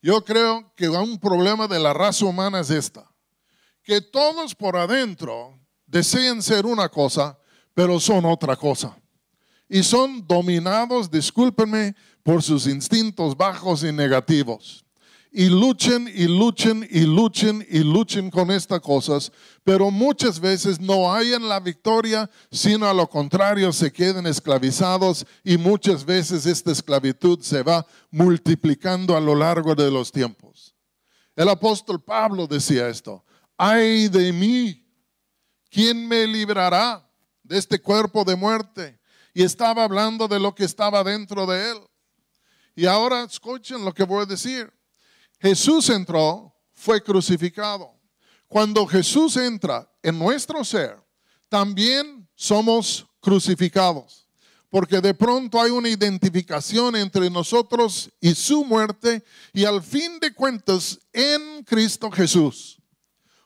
Yo 0.01 0.25
creo 0.25 0.73
que 0.75 0.89
un 0.89 1.19
problema 1.19 1.69
de 1.69 1.79
la 1.79 1.93
raza 1.93 2.25
humana 2.25 2.61
es 2.61 2.71
esta, 2.71 3.07
que 3.83 4.01
todos 4.01 4.55
por 4.55 4.79
adentro 4.79 5.61
desean 5.85 6.41
ser 6.41 6.65
una 6.65 6.89
cosa, 6.89 7.39
pero 7.75 7.99
son 8.01 8.25
otra 8.25 8.57
cosa. 8.57 8.97
Y 9.69 9.83
son 9.83 10.27
dominados, 10.27 11.11
discúlpenme, 11.11 11.95
por 12.23 12.43
sus 12.43 12.67
instintos 12.67 13.37
bajos 13.37 13.83
y 13.83 13.93
negativos 13.93 14.85
y 15.35 15.49
luchen 15.49 16.09
y 16.15 16.27
luchen 16.27 16.87
y 16.91 17.01
luchen 17.01 17.67
y 17.71 17.79
luchen 17.79 18.31
con 18.31 18.51
estas 18.51 18.81
cosas, 18.81 19.33
pero 19.65 19.91
muchas 19.91 20.39
veces 20.39 20.79
no 20.79 21.13
hayan 21.13 21.49
la 21.49 21.59
victoria, 21.59 22.31
sino 22.51 22.87
a 22.87 22.93
lo 22.93 23.09
contrario 23.09 23.73
se 23.73 23.91
queden 23.91 24.27
esclavizados 24.27 25.27
y 25.43 25.57
muchas 25.57 26.05
veces 26.05 26.45
esta 26.45 26.71
esclavitud 26.71 27.41
se 27.41 27.63
va 27.63 27.87
multiplicando 28.11 29.17
a 29.17 29.21
lo 29.21 29.35
largo 29.35 29.75
de 29.75 29.91
los 29.91 30.13
tiempos. 30.13 30.75
El 31.35 31.49
apóstol 31.49 32.03
Pablo 32.03 32.47
decía 32.47 32.89
esto, 32.89 33.25
ay 33.57 34.09
de 34.09 34.35
mí, 34.35 34.87
¿quién 35.71 36.07
me 36.07 36.27
librará 36.27 37.09
de 37.53 37.59
este 37.59 37.81
cuerpo 37.81 38.25
de 38.25 38.35
muerte? 38.35 38.99
Y 39.35 39.43
estaba 39.43 39.85
hablando 39.85 40.27
de 40.27 40.41
lo 40.41 40.55
que 40.55 40.65
estaba 40.65 41.05
dentro 41.05 41.47
de 41.47 41.71
él. 41.71 41.79
Y 42.75 42.87
ahora 42.87 43.25
escuchen 43.25 43.85
lo 43.85 43.93
que 43.93 44.05
voy 44.05 44.23
a 44.23 44.27
decir. 44.27 44.73
Jesús 45.39 45.91
entró, 45.91 46.55
fue 46.73 47.03
crucificado. 47.03 47.95
Cuando 48.49 48.87
Jesús 48.87 49.37
entra 49.37 49.91
en 50.03 50.19
nuestro 50.19 50.65
ser, 50.65 50.99
también 51.51 52.27
somos 52.35 53.07
crucificados. 53.21 54.27
Porque 54.71 55.03
de 55.03 55.13
pronto 55.13 55.61
hay 55.61 55.71
una 55.71 55.91
identificación 55.91 56.97
entre 56.97 57.29
nosotros 57.29 58.11
y 58.19 58.35
su 58.35 58.65
muerte 58.65 59.23
y 59.53 59.67
al 59.67 59.83
fin 59.83 60.19
de 60.19 60.33
cuentas 60.33 60.99
en 61.13 61.63
Cristo 61.65 62.11
Jesús. 62.11 62.81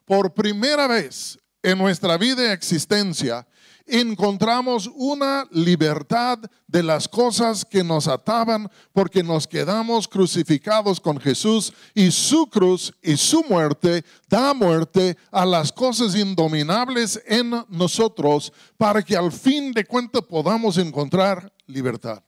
Por 0.04 0.32
primera 0.32 0.86
vez 0.86 1.36
en 1.60 1.78
nuestra 1.78 2.16
vida 2.16 2.44
y 2.44 2.52
existencia, 2.52 3.44
encontramos 3.86 4.90
una 4.94 5.46
libertad 5.50 6.38
de 6.66 6.82
las 6.82 7.08
cosas 7.08 7.64
que 7.64 7.84
nos 7.84 8.08
ataban 8.08 8.70
porque 8.92 9.22
nos 9.22 9.46
quedamos 9.46 10.08
crucificados 10.08 11.00
con 11.00 11.20
Jesús 11.20 11.72
y 11.94 12.10
su 12.10 12.48
cruz 12.48 12.92
y 13.02 13.16
su 13.16 13.44
muerte 13.44 14.04
da 14.28 14.52
muerte 14.54 15.16
a 15.30 15.46
las 15.46 15.72
cosas 15.72 16.14
indominables 16.16 17.22
en 17.26 17.50
nosotros 17.68 18.52
para 18.76 19.02
que 19.02 19.16
al 19.16 19.30
fin 19.30 19.72
de 19.72 19.84
cuentas 19.84 20.22
podamos 20.22 20.78
encontrar 20.78 21.52
libertad. 21.66 22.22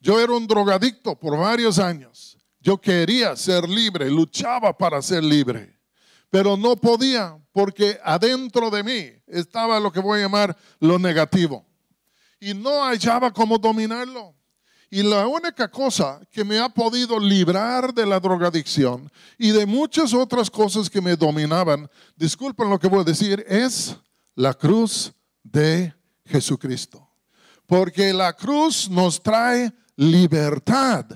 Yo 0.00 0.20
era 0.20 0.32
un 0.32 0.46
drogadicto 0.46 1.18
por 1.18 1.38
varios 1.38 1.78
años. 1.78 2.36
Yo 2.60 2.78
quería 2.78 3.34
ser 3.36 3.68
libre, 3.68 4.10
luchaba 4.10 4.76
para 4.76 5.00
ser 5.00 5.24
libre 5.24 5.73
pero 6.34 6.56
no 6.56 6.74
podía 6.74 7.38
porque 7.52 7.96
adentro 8.02 8.68
de 8.68 8.82
mí 8.82 9.22
estaba 9.28 9.78
lo 9.78 9.92
que 9.92 10.00
voy 10.00 10.18
a 10.18 10.22
llamar 10.22 10.56
lo 10.80 10.98
negativo. 10.98 11.64
Y 12.40 12.52
no 12.54 12.82
hallaba 12.82 13.32
cómo 13.32 13.56
dominarlo. 13.56 14.34
Y 14.90 15.04
la 15.04 15.28
única 15.28 15.70
cosa 15.70 16.20
que 16.32 16.42
me 16.42 16.58
ha 16.58 16.68
podido 16.68 17.20
librar 17.20 17.94
de 17.94 18.04
la 18.04 18.18
drogadicción 18.18 19.08
y 19.38 19.52
de 19.52 19.64
muchas 19.64 20.12
otras 20.12 20.50
cosas 20.50 20.90
que 20.90 21.00
me 21.00 21.14
dominaban, 21.14 21.88
disculpen 22.16 22.68
lo 22.68 22.80
que 22.80 22.88
voy 22.88 23.02
a 23.02 23.04
decir, 23.04 23.44
es 23.46 23.96
la 24.34 24.54
cruz 24.54 25.12
de 25.44 25.94
Jesucristo. 26.26 27.08
Porque 27.64 28.12
la 28.12 28.32
cruz 28.32 28.90
nos 28.90 29.22
trae 29.22 29.72
libertad 29.94 31.06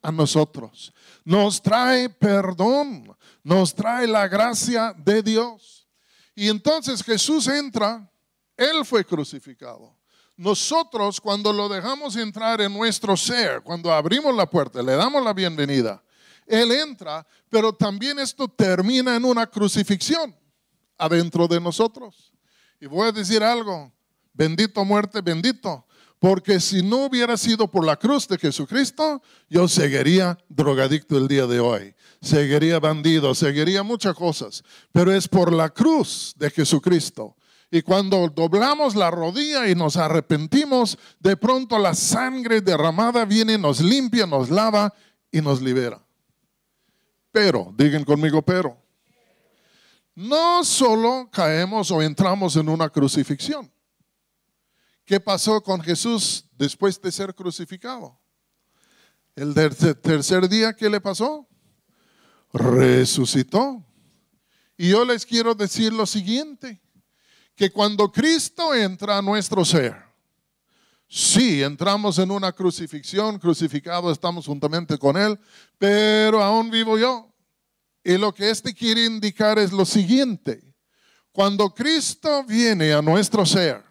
a 0.00 0.12
nosotros, 0.12 0.92
nos 1.24 1.60
trae 1.60 2.08
perdón, 2.08 3.07
nos 3.48 3.74
trae 3.74 4.06
la 4.06 4.28
gracia 4.28 4.94
de 4.94 5.22
Dios. 5.22 5.88
Y 6.34 6.50
entonces 6.50 7.02
Jesús 7.02 7.48
entra, 7.48 8.06
Él 8.54 8.84
fue 8.84 9.06
crucificado. 9.06 9.96
Nosotros 10.36 11.18
cuando 11.18 11.50
lo 11.50 11.66
dejamos 11.66 12.14
entrar 12.16 12.60
en 12.60 12.74
nuestro 12.74 13.16
ser, 13.16 13.62
cuando 13.62 13.90
abrimos 13.90 14.36
la 14.36 14.44
puerta, 14.44 14.82
le 14.82 14.92
damos 14.92 15.24
la 15.24 15.32
bienvenida, 15.32 16.04
Él 16.46 16.70
entra, 16.72 17.26
pero 17.48 17.72
también 17.72 18.18
esto 18.18 18.48
termina 18.48 19.16
en 19.16 19.24
una 19.24 19.46
crucifixión 19.46 20.36
adentro 20.98 21.48
de 21.48 21.58
nosotros. 21.58 22.34
Y 22.78 22.84
voy 22.84 23.08
a 23.08 23.12
decir 23.12 23.42
algo, 23.42 23.90
bendito 24.34 24.84
muerte, 24.84 25.22
bendito, 25.22 25.86
porque 26.18 26.58
si 26.58 26.82
no 26.82 27.06
hubiera 27.06 27.36
sido 27.36 27.70
por 27.70 27.84
la 27.84 27.96
cruz 27.96 28.26
de 28.26 28.38
Jesucristo, 28.38 29.22
yo 29.48 29.68
seguiría 29.68 30.36
drogadicto 30.48 31.16
el 31.16 31.28
día 31.28 31.46
de 31.46 31.60
hoy, 31.60 31.94
seguiría 32.20 32.80
bandido, 32.80 33.34
seguiría 33.34 33.82
muchas 33.82 34.14
cosas. 34.14 34.64
Pero 34.92 35.12
es 35.12 35.28
por 35.28 35.52
la 35.52 35.70
cruz 35.70 36.34
de 36.36 36.50
Jesucristo. 36.50 37.36
Y 37.70 37.82
cuando 37.82 38.28
doblamos 38.28 38.96
la 38.96 39.10
rodilla 39.10 39.68
y 39.68 39.74
nos 39.74 39.96
arrepentimos, 39.96 40.98
de 41.20 41.36
pronto 41.36 41.78
la 41.78 41.94
sangre 41.94 42.60
derramada 42.62 43.24
viene, 43.24 43.58
nos 43.58 43.80
limpia, 43.80 44.26
nos 44.26 44.50
lava 44.50 44.92
y 45.30 45.40
nos 45.40 45.60
libera. 45.60 46.02
Pero, 47.30 47.72
digan 47.76 48.04
conmigo, 48.04 48.40
pero, 48.42 48.76
no 50.14 50.64
solo 50.64 51.28
caemos 51.30 51.90
o 51.90 52.02
entramos 52.02 52.56
en 52.56 52.68
una 52.68 52.88
crucifixión 52.88 53.70
¿Qué 55.08 55.18
pasó 55.18 55.62
con 55.62 55.80
Jesús 55.80 56.44
después 56.58 57.00
de 57.00 57.10
ser 57.10 57.34
crucificado? 57.34 58.20
El 59.34 59.54
tercer 59.54 60.46
día, 60.50 60.74
¿qué 60.74 60.90
le 60.90 61.00
pasó? 61.00 61.48
Resucitó. 62.52 63.82
Y 64.76 64.90
yo 64.90 65.06
les 65.06 65.24
quiero 65.24 65.54
decir 65.54 65.94
lo 65.94 66.04
siguiente, 66.04 66.82
que 67.56 67.70
cuando 67.70 68.12
Cristo 68.12 68.74
entra 68.74 69.16
a 69.16 69.22
nuestro 69.22 69.64
ser, 69.64 69.96
sí, 71.08 71.62
entramos 71.62 72.18
en 72.18 72.30
una 72.30 72.52
crucifixión, 72.52 73.38
crucificado 73.38 74.12
estamos 74.12 74.44
juntamente 74.44 74.98
con 74.98 75.16
Él, 75.16 75.40
pero 75.78 76.42
aún 76.42 76.70
vivo 76.70 76.98
yo 76.98 77.32
Y 78.04 78.18
lo 78.18 78.34
que 78.34 78.50
este 78.50 78.74
quiere 78.74 79.06
indicar 79.06 79.58
es 79.58 79.72
lo 79.72 79.86
siguiente. 79.86 80.62
Cuando 81.32 81.72
Cristo 81.72 82.44
viene 82.44 82.92
a 82.92 83.00
nuestro 83.00 83.46
ser, 83.46 83.87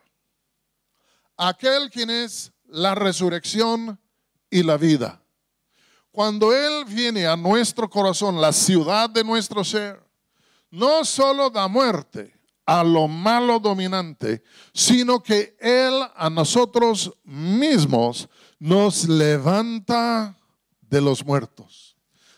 aquel 1.37 1.89
quien 1.89 2.09
es 2.09 2.51
la 2.65 2.95
resurrección 2.95 3.99
y 4.49 4.63
la 4.63 4.77
vida, 4.77 5.21
cuando 6.11 6.51
Él 6.53 6.83
viene 6.85 7.27
a 7.27 7.35
nuestro 7.35 7.89
corazón, 7.89 8.41
la 8.41 8.51
ciudad 8.51 9.09
de 9.09 9.23
nuestro 9.23 9.63
ser, 9.63 10.03
no 10.71 11.05
solo 11.05 11.49
da 11.49 11.67
muerte 11.67 12.33
a 12.65 12.83
lo 12.83 13.07
malo 13.07 13.59
dominante, 13.59 14.43
sino 14.73 15.23
que 15.23 15.55
Él 15.59 15.93
a 16.15 16.29
nosotros 16.29 17.13
mismos 17.23 18.27
nos 18.59 19.07
levanta 19.07 20.35
de 20.81 21.01
los 21.01 21.23
muertos. 21.23 21.95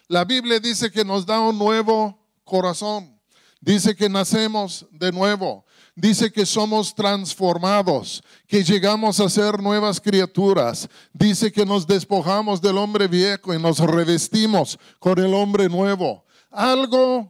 La 0.08 0.26
Biblia 0.26 0.60
dice 0.60 0.92
que 0.92 1.06
nos 1.06 1.26
da 1.26 1.40
un 1.40 1.58
nuevo 1.58 2.20
corazón. 2.44 3.20
Dice 3.62 3.96
que 3.96 4.10
nacemos 4.10 4.86
de 4.92 5.12
nuevo. 5.12 5.66
Dice 6.00 6.32
que 6.32 6.46
somos 6.46 6.96
transformados, 6.96 8.24
que 8.48 8.64
llegamos 8.64 9.20
a 9.20 9.28
ser 9.28 9.62
nuevas 9.62 10.00
criaturas. 10.00 10.88
Dice 11.12 11.52
que 11.52 11.66
nos 11.66 11.86
despojamos 11.86 12.62
del 12.62 12.78
hombre 12.78 13.10
viejo 13.10 13.54
y 13.54 13.62
nos 13.62 13.80
revestimos 13.80 14.80
con 14.98 15.20
el 15.20 15.34
hombre 15.34 15.68
nuevo. 15.68 16.24
Algo 16.52 17.30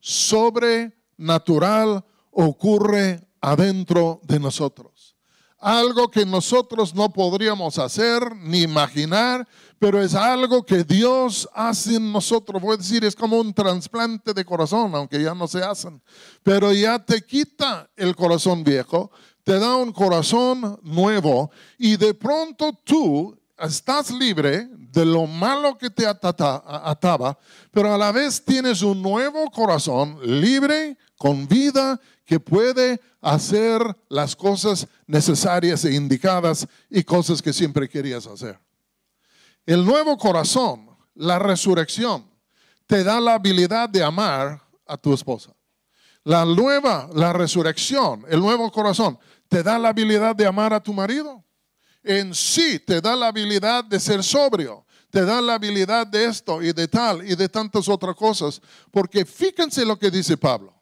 sobrenatural 0.00 2.04
ocurre 2.30 3.26
adentro 3.40 4.20
de 4.24 4.38
nosotros. 4.38 5.16
Algo 5.58 6.10
que 6.10 6.26
nosotros 6.26 6.94
no 6.94 7.10
podríamos 7.10 7.78
hacer 7.78 8.36
ni 8.36 8.60
imaginar, 8.60 9.48
pero 9.84 10.00
es 10.00 10.14
algo 10.14 10.64
que 10.64 10.82
Dios 10.82 11.46
hace 11.52 11.96
en 11.96 12.10
nosotros. 12.10 12.62
Voy 12.62 12.72
a 12.72 12.78
decir, 12.78 13.04
es 13.04 13.14
como 13.14 13.38
un 13.38 13.52
trasplante 13.52 14.32
de 14.32 14.42
corazón, 14.42 14.94
aunque 14.94 15.22
ya 15.22 15.34
no 15.34 15.46
se 15.46 15.62
hacen. 15.62 16.02
Pero 16.42 16.72
ya 16.72 16.98
te 16.98 17.20
quita 17.20 17.90
el 17.94 18.16
corazón 18.16 18.64
viejo, 18.64 19.10
te 19.42 19.58
da 19.58 19.76
un 19.76 19.92
corazón 19.92 20.80
nuevo 20.84 21.50
y 21.76 21.98
de 21.98 22.14
pronto 22.14 22.72
tú 22.82 23.38
estás 23.58 24.10
libre 24.10 24.70
de 24.72 25.04
lo 25.04 25.26
malo 25.26 25.76
que 25.76 25.90
te 25.90 26.06
ataba, 26.06 27.38
pero 27.70 27.92
a 27.92 27.98
la 27.98 28.10
vez 28.10 28.42
tienes 28.42 28.80
un 28.80 29.02
nuevo 29.02 29.50
corazón 29.50 30.18
libre, 30.40 30.96
con 31.18 31.46
vida, 31.46 32.00
que 32.24 32.40
puede 32.40 33.02
hacer 33.20 33.82
las 34.08 34.34
cosas 34.34 34.86
necesarias 35.06 35.84
e 35.84 35.92
indicadas 35.92 36.66
y 36.88 37.02
cosas 37.02 37.42
que 37.42 37.52
siempre 37.52 37.86
querías 37.86 38.26
hacer. 38.26 38.58
El 39.66 39.84
nuevo 39.84 40.18
corazón, 40.18 40.90
la 41.14 41.38
resurrección, 41.38 42.30
te 42.86 43.02
da 43.02 43.20
la 43.20 43.34
habilidad 43.34 43.88
de 43.88 44.02
amar 44.02 44.62
a 44.86 44.96
tu 44.96 45.14
esposa. 45.14 45.54
La 46.22 46.44
nueva, 46.44 47.08
la 47.14 47.32
resurrección, 47.32 48.24
el 48.28 48.40
nuevo 48.40 48.70
corazón, 48.70 49.18
te 49.48 49.62
da 49.62 49.78
la 49.78 49.90
habilidad 49.90 50.34
de 50.34 50.46
amar 50.46 50.72
a 50.72 50.82
tu 50.82 50.92
marido. 50.92 51.44
En 52.02 52.34
sí 52.34 52.78
te 52.78 53.00
da 53.00 53.16
la 53.16 53.28
habilidad 53.28 53.84
de 53.84 53.98
ser 54.00 54.22
sobrio, 54.22 54.84
te 55.10 55.24
da 55.24 55.40
la 55.40 55.54
habilidad 55.54 56.06
de 56.06 56.26
esto 56.26 56.62
y 56.62 56.72
de 56.72 56.88
tal 56.88 57.24
y 57.26 57.34
de 57.34 57.48
tantas 57.48 57.88
otras 57.88 58.16
cosas. 58.16 58.60
Porque 58.90 59.24
fíjense 59.24 59.84
lo 59.84 59.98
que 59.98 60.10
dice 60.10 60.36
Pablo. 60.36 60.74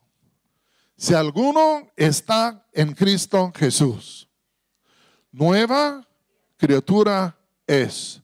Si 0.96 1.14
alguno 1.14 1.90
está 1.96 2.66
en 2.72 2.94
Cristo 2.94 3.52
Jesús, 3.54 4.28
nueva 5.30 6.06
criatura 6.56 7.36
es. 7.66 8.21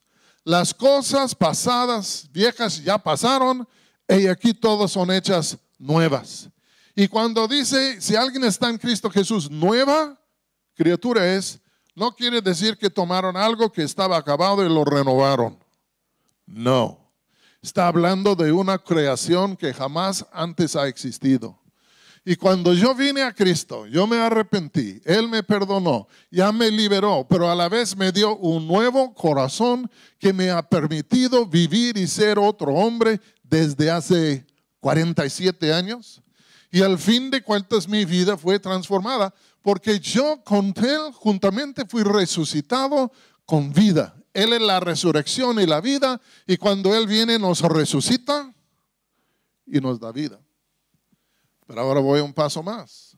Las 0.48 0.72
cosas 0.72 1.34
pasadas, 1.34 2.26
viejas, 2.32 2.82
ya 2.82 2.96
pasaron 2.96 3.68
y 4.08 4.28
aquí 4.28 4.54
todas 4.54 4.90
son 4.90 5.10
hechas 5.10 5.58
nuevas. 5.78 6.48
Y 6.96 7.06
cuando 7.06 7.46
dice, 7.46 8.00
si 8.00 8.16
alguien 8.16 8.42
está 8.44 8.70
en 8.70 8.78
Cristo 8.78 9.10
Jesús, 9.10 9.50
nueva 9.50 10.18
criatura 10.74 11.34
es, 11.34 11.60
no 11.94 12.16
quiere 12.16 12.40
decir 12.40 12.78
que 12.78 12.88
tomaron 12.88 13.36
algo 13.36 13.70
que 13.70 13.82
estaba 13.82 14.16
acabado 14.16 14.64
y 14.64 14.70
lo 14.70 14.86
renovaron. 14.86 15.62
No. 16.46 17.12
Está 17.60 17.86
hablando 17.86 18.34
de 18.34 18.50
una 18.50 18.78
creación 18.78 19.54
que 19.54 19.74
jamás 19.74 20.24
antes 20.32 20.76
ha 20.76 20.88
existido. 20.88 21.60
Y 22.30 22.36
cuando 22.36 22.74
yo 22.74 22.94
vine 22.94 23.22
a 23.22 23.32
Cristo, 23.32 23.86
yo 23.86 24.06
me 24.06 24.18
arrepentí, 24.18 25.00
Él 25.06 25.30
me 25.30 25.42
perdonó, 25.42 26.08
ya 26.30 26.52
me 26.52 26.70
liberó, 26.70 27.26
pero 27.26 27.50
a 27.50 27.54
la 27.54 27.70
vez 27.70 27.96
me 27.96 28.12
dio 28.12 28.36
un 28.36 28.68
nuevo 28.68 29.14
corazón 29.14 29.90
que 30.18 30.34
me 30.34 30.50
ha 30.50 30.60
permitido 30.60 31.46
vivir 31.46 31.96
y 31.96 32.06
ser 32.06 32.38
otro 32.38 32.74
hombre 32.74 33.18
desde 33.42 33.90
hace 33.90 34.44
47 34.80 35.72
años. 35.72 36.20
Y 36.70 36.82
al 36.82 36.98
fin 36.98 37.30
de 37.30 37.42
cuentas 37.42 37.88
mi 37.88 38.04
vida 38.04 38.36
fue 38.36 38.58
transformada 38.58 39.32
porque 39.62 39.98
yo 39.98 40.44
con 40.44 40.74
Él 40.76 41.14
juntamente 41.14 41.86
fui 41.86 42.02
resucitado 42.02 43.10
con 43.46 43.72
vida. 43.72 44.14
Él 44.34 44.52
es 44.52 44.60
la 44.60 44.80
resurrección 44.80 45.60
y 45.60 45.64
la 45.64 45.80
vida 45.80 46.20
y 46.46 46.58
cuando 46.58 46.94
Él 46.94 47.06
viene 47.06 47.38
nos 47.38 47.62
resucita 47.62 48.52
y 49.64 49.80
nos 49.80 49.98
da 49.98 50.12
vida. 50.12 50.38
Pero 51.68 51.82
ahora 51.82 52.00
voy 52.00 52.20
un 52.20 52.32
paso 52.32 52.62
más. 52.62 53.14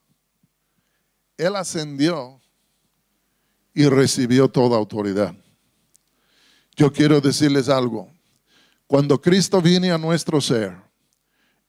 Él 1.37 1.55
ascendió 1.55 2.41
y 3.73 3.87
recibió 3.87 4.49
toda 4.49 4.77
autoridad. 4.77 5.35
Yo 6.75 6.93
quiero 6.93 7.21
decirles 7.21 7.69
algo. 7.69 8.13
Cuando 8.89 9.21
Cristo 9.21 9.63
viene 9.63 9.93
a 9.93 9.99
nuestro 9.99 10.41
ser, 10.41 10.77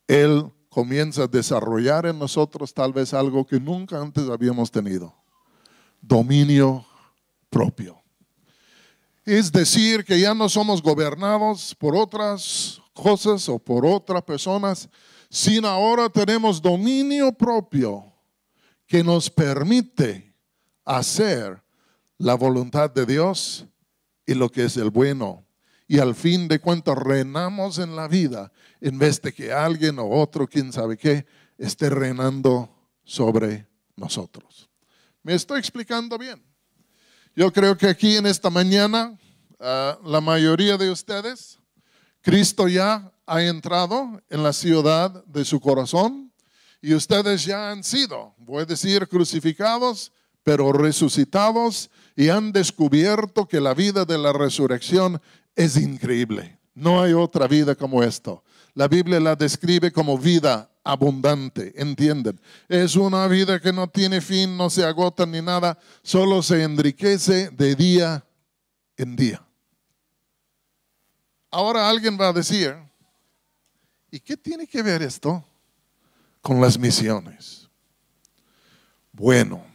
Él 0.08 0.52
comienza 0.70 1.24
a 1.24 1.28
desarrollar 1.28 2.08
en 2.08 2.18
nosotros 2.18 2.74
tal 2.74 2.94
vez 2.94 3.14
algo 3.14 3.46
que 3.46 3.60
nunca 3.60 4.02
antes 4.02 4.28
habíamos 4.28 4.72
tenido. 4.72 5.14
Dominio 6.02 6.84
propio. 7.52 8.02
Es 9.24 9.52
decir, 9.52 10.04
que 10.04 10.20
ya 10.20 10.34
no 10.34 10.50
somos 10.50 10.82
gobernados 10.82 11.76
por 11.76 11.96
otras 11.96 12.82
cosas 12.96 13.48
o 13.50 13.60
por 13.60 13.86
otras 13.86 14.24
personas, 14.24 14.90
sino 15.32 15.70
ahora 15.70 16.10
tenemos 16.10 16.62
dominio 16.62 17.32
propio 17.32 18.14
que 18.86 19.02
nos 19.02 19.30
permite 19.30 20.36
hacer 20.84 21.64
la 22.18 22.36
voluntad 22.36 22.92
de 22.92 23.06
Dios 23.06 23.66
y 24.26 24.34
lo 24.34 24.52
que 24.52 24.66
es 24.66 24.76
el 24.76 24.90
bueno. 24.90 25.48
Y 25.88 26.00
al 26.00 26.16
fin 26.16 26.50
de 26.50 26.60
cuentas 26.60 26.98
reinamos 26.98 27.80
en 27.80 27.96
la 27.96 28.10
vida 28.10 28.52
en 28.82 29.00
vez 29.00 29.22
de 29.22 29.34
que 29.34 29.54
alguien 29.54 30.00
o 30.00 30.10
otro, 30.10 30.46
quién 30.48 30.74
sabe 30.74 30.98
qué, 30.98 31.26
esté 31.58 31.90
reinando 31.90 32.70
sobre 33.06 33.70
nosotros. 33.96 34.70
¿Me 35.24 35.34
estoy 35.34 35.60
explicando 35.60 36.18
bien? 36.18 36.44
Yo 37.34 37.54
creo 37.54 37.78
que 37.78 37.88
aquí 37.88 38.18
en 38.18 38.26
esta 38.26 38.50
mañana, 38.50 39.18
ah, 39.62 39.98
la 40.04 40.20
mayoría 40.20 40.78
de 40.78 40.92
ustedes, 40.92 41.58
Cristo 42.22 42.68
ya 42.68 43.14
ha 43.26 43.44
entrado 43.44 44.22
en 44.30 44.44
la 44.44 44.54
ciudad 44.54 45.24
de 45.26 45.46
su 45.46 45.60
corazón 45.60 46.32
y 46.82 46.94
ustedes 46.94 47.46
ya 47.46 47.72
han 47.72 47.84
sido, 47.84 48.34
voy 48.38 48.64
a 48.64 48.66
decir, 48.66 49.08
crucificados, 49.08 50.12
pero 50.44 50.72
resucitados 50.74 51.92
y 52.16 52.30
han 52.30 52.52
descubierto 52.52 53.48
que 53.48 53.62
la 53.62 53.74
vida 53.74 54.06
de 54.06 54.18
la 54.18 54.34
resurrección 54.34 55.22
es 55.56 55.78
increíble. 55.78 56.60
No 56.74 57.02
hay 57.02 57.14
otra 57.14 57.48
vida 57.48 57.76
como 57.76 58.02
esto. 58.02 58.44
La 58.74 58.88
Biblia 58.88 59.20
la 59.20 59.36
describe 59.36 59.92
como 59.92 60.18
vida 60.18 60.72
abundante, 60.84 61.74
¿entienden? 61.76 62.40
Es 62.68 62.96
una 62.96 63.28
vida 63.28 63.60
que 63.60 63.72
no 63.72 63.88
tiene 63.88 64.22
fin, 64.22 64.58
no 64.58 64.70
se 64.70 64.84
agota 64.84 65.26
ni 65.26 65.42
nada, 65.42 65.78
solo 66.02 66.42
se 66.42 66.64
enriquece 66.64 67.50
de 67.50 67.76
día 67.76 68.26
en 68.98 69.16
día. 69.16 69.46
Ahora 71.52 71.90
alguien 71.90 72.18
va 72.20 72.30
a 72.30 72.34
decir, 72.34 72.76
¿Y 74.12 74.20
qué 74.20 74.36
tiene 74.36 74.68
que 74.68 74.84
ver 74.84 75.02
esto 75.02 75.44
con 76.42 76.60
las 76.60 76.78
misiones? 76.78 77.70
Bueno, 79.14 79.66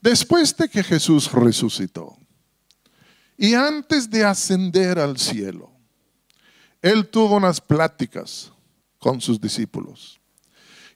después 0.00 0.56
de 0.56 0.68
que 0.68 0.82
Jesús 0.82 1.30
resucitó 1.30 2.18
y 3.36 3.54
antes 3.54 4.10
de 4.10 4.24
ascender 4.24 4.98
al 4.98 5.18
cielo, 5.18 5.70
Él 6.82 7.08
tuvo 7.08 7.36
unas 7.36 7.60
pláticas 7.60 8.52
con 8.98 9.20
sus 9.20 9.40
discípulos. 9.40 10.20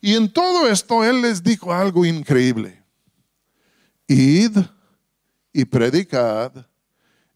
Y 0.00 0.16
en 0.16 0.32
todo 0.32 0.68
esto 0.68 1.04
Él 1.04 1.22
les 1.22 1.44
dijo 1.44 1.72
algo 1.72 2.04
increíble. 2.04 2.82
Id 4.08 4.58
y 5.52 5.64
predicad 5.64 6.66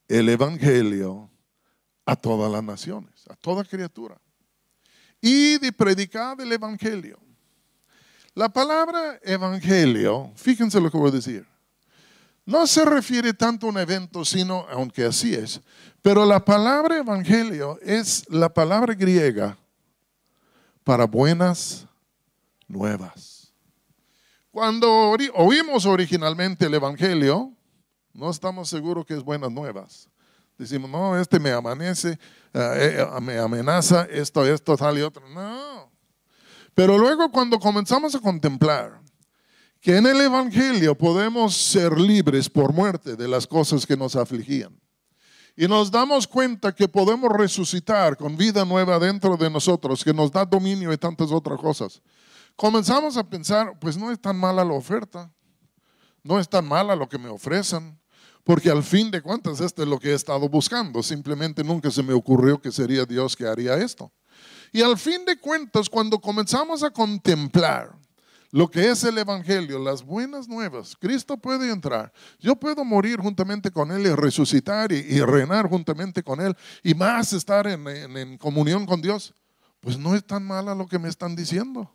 el 0.09 0.27
Evangelio 0.27 1.29
a 2.05 2.17
todas 2.17 2.51
las 2.51 2.63
naciones, 2.63 3.25
a 3.29 3.35
toda 3.37 3.63
criatura 3.63 4.19
y 5.21 5.57
de 5.57 5.71
predicar 5.71 6.39
el 6.39 6.51
Evangelio. 6.51 7.19
La 8.33 8.49
palabra 8.49 9.19
Evangelio, 9.23 10.31
fíjense 10.35 10.79
lo 10.79 10.91
que 10.91 10.97
voy 10.97 11.09
a 11.09 11.13
decir, 11.13 11.45
no 12.45 12.65
se 12.65 12.85
refiere 12.85 13.33
tanto 13.33 13.65
a 13.65 13.69
un 13.69 13.77
evento, 13.77 14.23
sino, 14.23 14.65
aunque 14.69 15.03
así 15.03 15.33
es, 15.33 15.59
pero 16.01 16.25
la 16.25 16.43
palabra 16.43 16.97
Evangelio 16.97 17.79
es 17.81 18.25
la 18.29 18.53
palabra 18.53 18.93
griega 18.93 19.57
para 20.83 21.05
buenas 21.05 21.85
nuevas. 22.67 23.51
Cuando 24.51 25.15
oímos 25.33 25.85
originalmente 25.85 26.65
el 26.65 26.73
Evangelio, 26.75 27.51
no 28.13 28.29
estamos 28.29 28.69
seguros 28.69 29.05
que 29.05 29.13
es 29.13 29.23
buenas 29.23 29.51
nuevas. 29.51 30.09
Decimos, 30.57 30.89
no, 30.89 31.19
este 31.19 31.39
me 31.39 31.51
amanece, 31.51 32.17
eh, 32.53 32.97
eh, 32.99 33.21
me 33.21 33.37
amenaza, 33.37 34.07
esto, 34.09 34.45
esto, 34.45 34.75
tal 34.75 34.97
y 34.97 35.01
otro. 35.01 35.27
No. 35.29 35.91
Pero 36.73 36.97
luego 36.97 37.31
cuando 37.31 37.59
comenzamos 37.59 38.15
a 38.15 38.19
contemplar 38.19 38.99
que 39.79 39.97
en 39.97 40.07
el 40.07 40.19
Evangelio 40.19 40.97
podemos 40.97 41.55
ser 41.55 41.99
libres 41.99 42.49
por 42.49 42.73
muerte 42.73 43.15
de 43.15 43.27
las 43.27 43.45
cosas 43.45 43.85
que 43.85 43.95
nos 43.95 44.15
afligían. 44.15 44.77
Y 45.55 45.67
nos 45.67 45.89
damos 45.89 46.27
cuenta 46.27 46.73
que 46.73 46.87
podemos 46.87 47.31
resucitar 47.31 48.15
con 48.15 48.37
vida 48.37 48.63
nueva 48.63 48.99
dentro 48.99 49.37
de 49.37 49.49
nosotros, 49.49 50.03
que 50.03 50.13
nos 50.13 50.31
da 50.31 50.45
dominio 50.45 50.93
y 50.93 50.97
tantas 50.97 51.31
otras 51.31 51.59
cosas. 51.59 52.01
Comenzamos 52.55 53.17
a 53.17 53.23
pensar, 53.23 53.77
pues 53.79 53.97
no 53.97 54.11
es 54.11 54.19
tan 54.19 54.37
mala 54.37 54.63
la 54.63 54.73
oferta, 54.73 55.31
no 56.23 56.39
es 56.39 56.47
tan 56.49 56.67
mala 56.67 56.95
lo 56.95 57.07
que 57.07 57.17
me 57.17 57.29
ofrecen, 57.29 57.99
porque 58.47 58.71
al 58.71 58.81
fin 58.81 59.11
de 59.11 59.21
cuentas 59.21 59.59
esto 59.59 59.83
es 59.83 59.89
lo 59.89 59.99
que 59.99 60.11
he 60.11 60.13
estado 60.13 60.47
buscando. 60.47 61.03
Simplemente 61.03 61.65
nunca 61.65 61.91
se 61.91 62.01
me 62.01 62.13
ocurrió 62.13 62.61
que 62.61 62.71
sería 62.71 63.03
Dios 63.03 63.35
que 63.35 63.45
haría 63.45 63.75
esto. 63.75 64.09
Y 64.71 64.81
al 64.81 64.97
fin 64.97 65.25
de 65.25 65.37
cuentas, 65.37 65.89
cuando 65.89 66.17
comenzamos 66.17 66.81
a 66.81 66.89
contemplar 66.89 67.93
lo 68.51 68.71
que 68.71 68.89
es 68.89 69.03
el 69.03 69.17
Evangelio, 69.17 69.79
las 69.79 70.01
buenas 70.01 70.47
nuevas. 70.47 70.95
Cristo 70.97 71.35
puede 71.35 71.69
entrar. 71.69 72.13
Yo 72.39 72.55
puedo 72.55 72.85
morir 72.85 73.19
juntamente 73.19 73.69
con 73.69 73.91
Él 73.91 74.05
y 74.05 74.15
resucitar 74.15 74.93
y, 74.93 75.19
reinar 75.19 75.67
juntamente 75.67 76.23
con 76.23 76.39
Él 76.39 76.55
y 76.83 76.93
más 76.93 77.33
estar 77.33 77.67
en, 77.67 77.85
en 77.85 78.37
comunión 78.37 78.85
con 78.85 79.01
Dios. 79.01 79.33
Pues 79.81 79.97
no 79.97 80.15
es 80.15 80.23
tan 80.23 80.47
mala 80.47 80.73
lo 80.73 80.87
que 80.87 80.99
me 80.99 81.09
están 81.09 81.35
diciendo. 81.35 81.93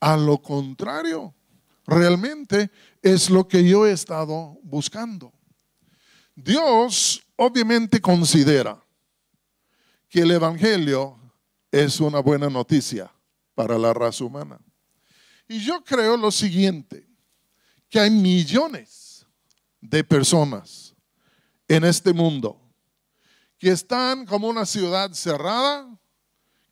A 0.00 0.16
lo 0.16 0.40
contrario, 0.40 1.34
realmente 1.86 2.70
es 3.02 3.28
lo 3.28 3.46
que 3.46 3.68
yo 3.68 3.84
he 3.84 3.92
estado 3.92 4.56
buscando. 4.62 5.30
Dios 6.34 7.22
obviamente 7.36 8.00
considera 8.00 8.82
que 10.08 10.20
el 10.20 10.30
Evangelio 10.30 11.18
es 11.70 12.00
una 12.00 12.20
buena 12.20 12.48
noticia 12.48 13.10
para 13.54 13.78
la 13.78 13.92
raza 13.92 14.24
humana. 14.24 14.58
Y 15.48 15.60
yo 15.60 15.82
creo 15.84 16.16
lo 16.16 16.30
siguiente, 16.30 17.06
que 17.88 18.00
hay 18.00 18.10
millones 18.10 19.26
de 19.80 20.02
personas 20.02 20.94
en 21.68 21.84
este 21.84 22.12
mundo 22.12 22.60
que 23.58 23.70
están 23.70 24.26
como 24.26 24.48
una 24.48 24.66
ciudad 24.66 25.12
cerrada, 25.12 25.88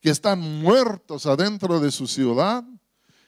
que 0.00 0.10
están 0.10 0.40
muertos 0.60 1.26
adentro 1.26 1.80
de 1.80 1.90
su 1.90 2.06
ciudad, 2.06 2.64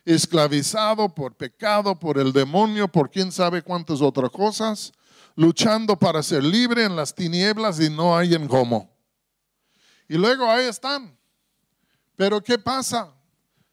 esclavizados 0.04 1.12
por 1.12 1.34
pecado, 1.34 1.98
por 1.98 2.18
el 2.18 2.32
demonio, 2.32 2.88
por 2.88 3.10
quién 3.10 3.32
sabe 3.32 3.62
cuántas 3.62 4.00
otras 4.00 4.30
cosas, 4.30 4.92
luchando 5.36 5.98
para 5.98 6.22
ser 6.22 6.42
libre 6.44 6.84
en 6.84 6.96
las 6.96 7.14
tinieblas 7.14 7.80
y 7.80 7.90
no 7.90 8.16
hay 8.16 8.34
en 8.34 8.46
cómo. 8.46 8.94
Y 10.08 10.14
luego 10.14 10.50
ahí 10.50 10.66
están. 10.66 11.16
Pero 12.16 12.42
¿qué 12.42 12.58
pasa? 12.58 13.12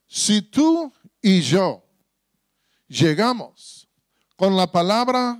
Si 0.08 0.42
tú 0.42 0.92
y 1.22 1.42
yo 1.42 1.84
llegamos 2.88 3.88
con 4.36 4.58
la 4.58 4.72
palabra 4.72 5.40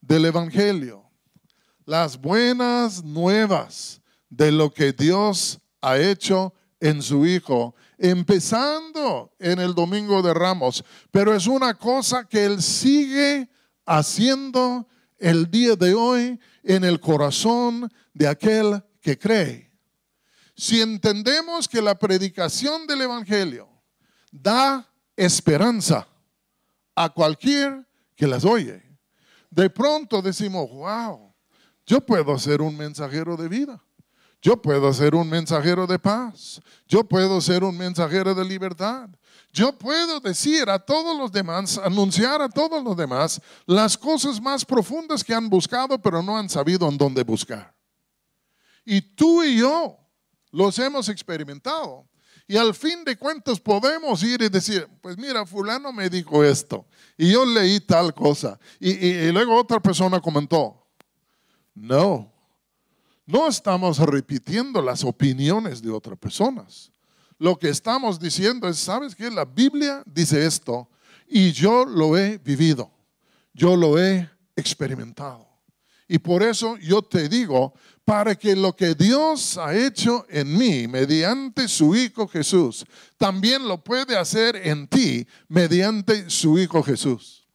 del 0.00 0.26
Evangelio, 0.26 1.04
las 1.84 2.20
buenas 2.20 3.02
nuevas 3.02 4.00
de 4.28 4.52
lo 4.52 4.72
que 4.72 4.92
Dios 4.92 5.58
ha 5.80 5.98
hecho 5.98 6.52
en 6.80 7.02
su 7.02 7.24
Hijo, 7.24 7.74
empezando 7.96 9.32
en 9.38 9.58
el 9.58 9.74
Domingo 9.74 10.20
de 10.20 10.34
Ramos, 10.34 10.84
pero 11.10 11.34
es 11.34 11.46
una 11.46 11.74
cosa 11.74 12.24
que 12.24 12.44
Él 12.44 12.62
sigue 12.62 13.48
haciendo 13.86 14.86
el 15.18 15.50
día 15.50 15.76
de 15.76 15.94
hoy 15.94 16.38
en 16.62 16.84
el 16.84 17.00
corazón 17.00 17.90
de 18.12 18.28
aquel 18.28 18.82
que 19.00 19.18
cree. 19.18 19.72
Si 20.54 20.80
entendemos 20.80 21.68
que 21.68 21.82
la 21.82 21.98
predicación 21.98 22.86
del 22.86 23.02
Evangelio 23.02 23.68
da 24.30 24.90
esperanza 25.16 26.06
a 26.94 27.08
cualquier 27.10 27.86
que 28.16 28.26
las 28.26 28.44
oye. 28.44 28.82
De 29.50 29.70
pronto 29.70 30.20
decimos, 30.22 30.68
wow, 30.70 31.34
yo 31.86 32.00
puedo 32.00 32.38
ser 32.38 32.62
un 32.62 32.76
mensajero 32.76 33.36
de 33.36 33.48
vida. 33.48 33.82
Yo 34.42 34.60
puedo 34.60 34.92
ser 34.92 35.14
un 35.14 35.28
mensajero 35.28 35.86
de 35.86 35.98
paz. 35.98 36.60
Yo 36.86 37.04
puedo 37.04 37.40
ser 37.40 37.64
un 37.64 37.76
mensajero 37.76 38.34
de 38.34 38.44
libertad. 38.44 39.08
Yo 39.56 39.72
puedo 39.72 40.20
decir 40.20 40.68
a 40.68 40.78
todos 40.78 41.16
los 41.16 41.32
demás, 41.32 41.78
anunciar 41.78 42.42
a 42.42 42.48
todos 42.50 42.84
los 42.84 42.94
demás 42.94 43.40
las 43.64 43.96
cosas 43.96 44.38
más 44.38 44.66
profundas 44.66 45.24
que 45.24 45.32
han 45.32 45.48
buscado, 45.48 45.98
pero 45.98 46.22
no 46.22 46.36
han 46.36 46.50
sabido 46.50 46.86
en 46.86 46.98
dónde 46.98 47.24
buscar. 47.24 47.74
Y 48.84 49.00
tú 49.00 49.42
y 49.42 49.56
yo 49.56 49.96
los 50.50 50.78
hemos 50.78 51.08
experimentado. 51.08 52.06
Y 52.46 52.58
al 52.58 52.74
fin 52.74 53.02
de 53.02 53.16
cuentas 53.16 53.58
podemos 53.58 54.22
ir 54.22 54.42
y 54.42 54.50
decir, 54.50 54.86
pues 55.00 55.16
mira, 55.16 55.46
fulano 55.46 55.90
me 55.90 56.10
dijo 56.10 56.44
esto 56.44 56.84
y 57.16 57.32
yo 57.32 57.46
leí 57.46 57.80
tal 57.80 58.12
cosa. 58.12 58.60
Y, 58.78 59.32
luego 59.32 59.56
otra 59.56 59.80
persona 59.80 60.20
comentó, 60.20 60.86
no, 61.74 62.30
no 63.24 63.48
estamos 63.48 63.98
repitiendo 64.00 64.82
las 64.82 65.02
opiniones 65.02 65.80
de 65.80 65.90
otras 65.90 66.18
personas. 66.18 66.92
Lo 67.38 67.58
que 67.58 67.68
estamos 67.68 68.18
diciendo 68.18 68.68
es, 68.68 68.78
¿sabes 68.78 69.14
qué? 69.14 69.30
La 69.30 69.44
Biblia 69.44 70.02
dice 70.06 70.46
esto 70.46 70.88
y 71.28 71.52
yo 71.52 71.84
lo 71.84 72.16
he 72.16 72.38
vivido, 72.38 72.90
yo 73.52 73.76
lo 73.76 73.98
he 73.98 74.28
experimentado. 74.54 75.46
Y 76.08 76.18
por 76.18 76.42
eso 76.42 76.76
yo 76.78 77.02
te 77.02 77.28
digo, 77.28 77.74
para 78.04 78.36
que 78.36 78.54
lo 78.54 78.74
que 78.74 78.94
Dios 78.94 79.58
ha 79.58 79.74
hecho 79.74 80.24
en 80.30 80.56
mí 80.56 80.86
mediante 80.86 81.66
su 81.66 81.96
Hijo 81.96 82.28
Jesús, 82.28 82.86
también 83.18 83.66
lo 83.66 83.82
puede 83.82 84.16
hacer 84.16 84.54
en 84.56 84.86
ti 84.86 85.26
mediante 85.48 86.30
su 86.30 86.58
Hijo 86.58 86.82
Jesús. 86.82 87.48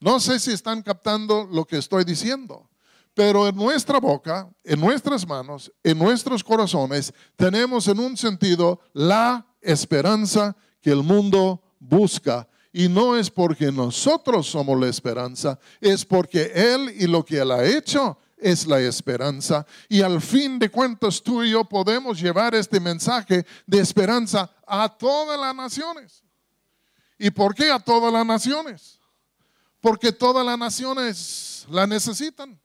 No 0.00 0.18
sé 0.18 0.40
si 0.40 0.50
están 0.50 0.82
captando 0.82 1.48
lo 1.50 1.64
que 1.64 1.78
estoy 1.78 2.04
diciendo, 2.04 2.65
pero 3.16 3.48
en 3.48 3.56
nuestra 3.56 3.98
boca, 3.98 4.46
en 4.62 4.78
nuestras 4.78 5.26
manos, 5.26 5.72
en 5.82 5.98
nuestros 5.98 6.44
corazones, 6.44 7.14
tenemos 7.34 7.88
en 7.88 7.98
un 7.98 8.14
sentido 8.14 8.78
la 8.92 9.46
esperanza 9.62 10.54
que 10.82 10.90
el 10.90 11.02
mundo 11.02 11.62
busca. 11.78 12.46
Y 12.74 12.90
no 12.90 13.16
es 13.16 13.30
porque 13.30 13.72
nosotros 13.72 14.46
somos 14.46 14.78
la 14.78 14.88
esperanza, 14.88 15.58
es 15.80 16.04
porque 16.04 16.52
Él 16.54 16.94
y 16.94 17.06
lo 17.06 17.24
que 17.24 17.38
Él 17.38 17.52
ha 17.52 17.64
hecho 17.64 18.18
es 18.36 18.66
la 18.66 18.80
esperanza. 18.80 19.64
Y 19.88 20.02
al 20.02 20.20
fin 20.20 20.58
de 20.58 20.70
cuentas 20.70 21.22
tú 21.22 21.42
y 21.42 21.52
yo 21.52 21.64
podemos 21.64 22.20
llevar 22.20 22.54
este 22.54 22.78
mensaje 22.78 23.46
de 23.66 23.78
esperanza 23.78 24.54
a 24.66 24.90
todas 24.90 25.40
las 25.40 25.54
naciones. 25.54 26.22
¿Y 27.18 27.30
por 27.30 27.54
qué 27.54 27.70
a 27.70 27.78
todas 27.78 28.12
las 28.12 28.26
naciones? 28.26 29.00
Porque 29.80 30.12
todas 30.12 30.44
las 30.44 30.58
naciones 30.58 31.64
la 31.70 31.86
necesitan. 31.86 32.60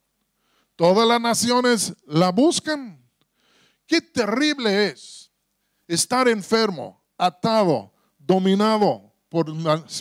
Todas 0.82 1.08
las 1.08 1.22
naciones 1.22 1.94
la 2.08 2.32
buscan. 2.32 3.00
Qué 3.86 4.02
terrible 4.02 4.88
es 4.88 5.30
estar 5.88 6.28
enfermo, 6.28 7.00
atado, 7.20 7.94
dominado 8.18 9.14
por 9.30 9.46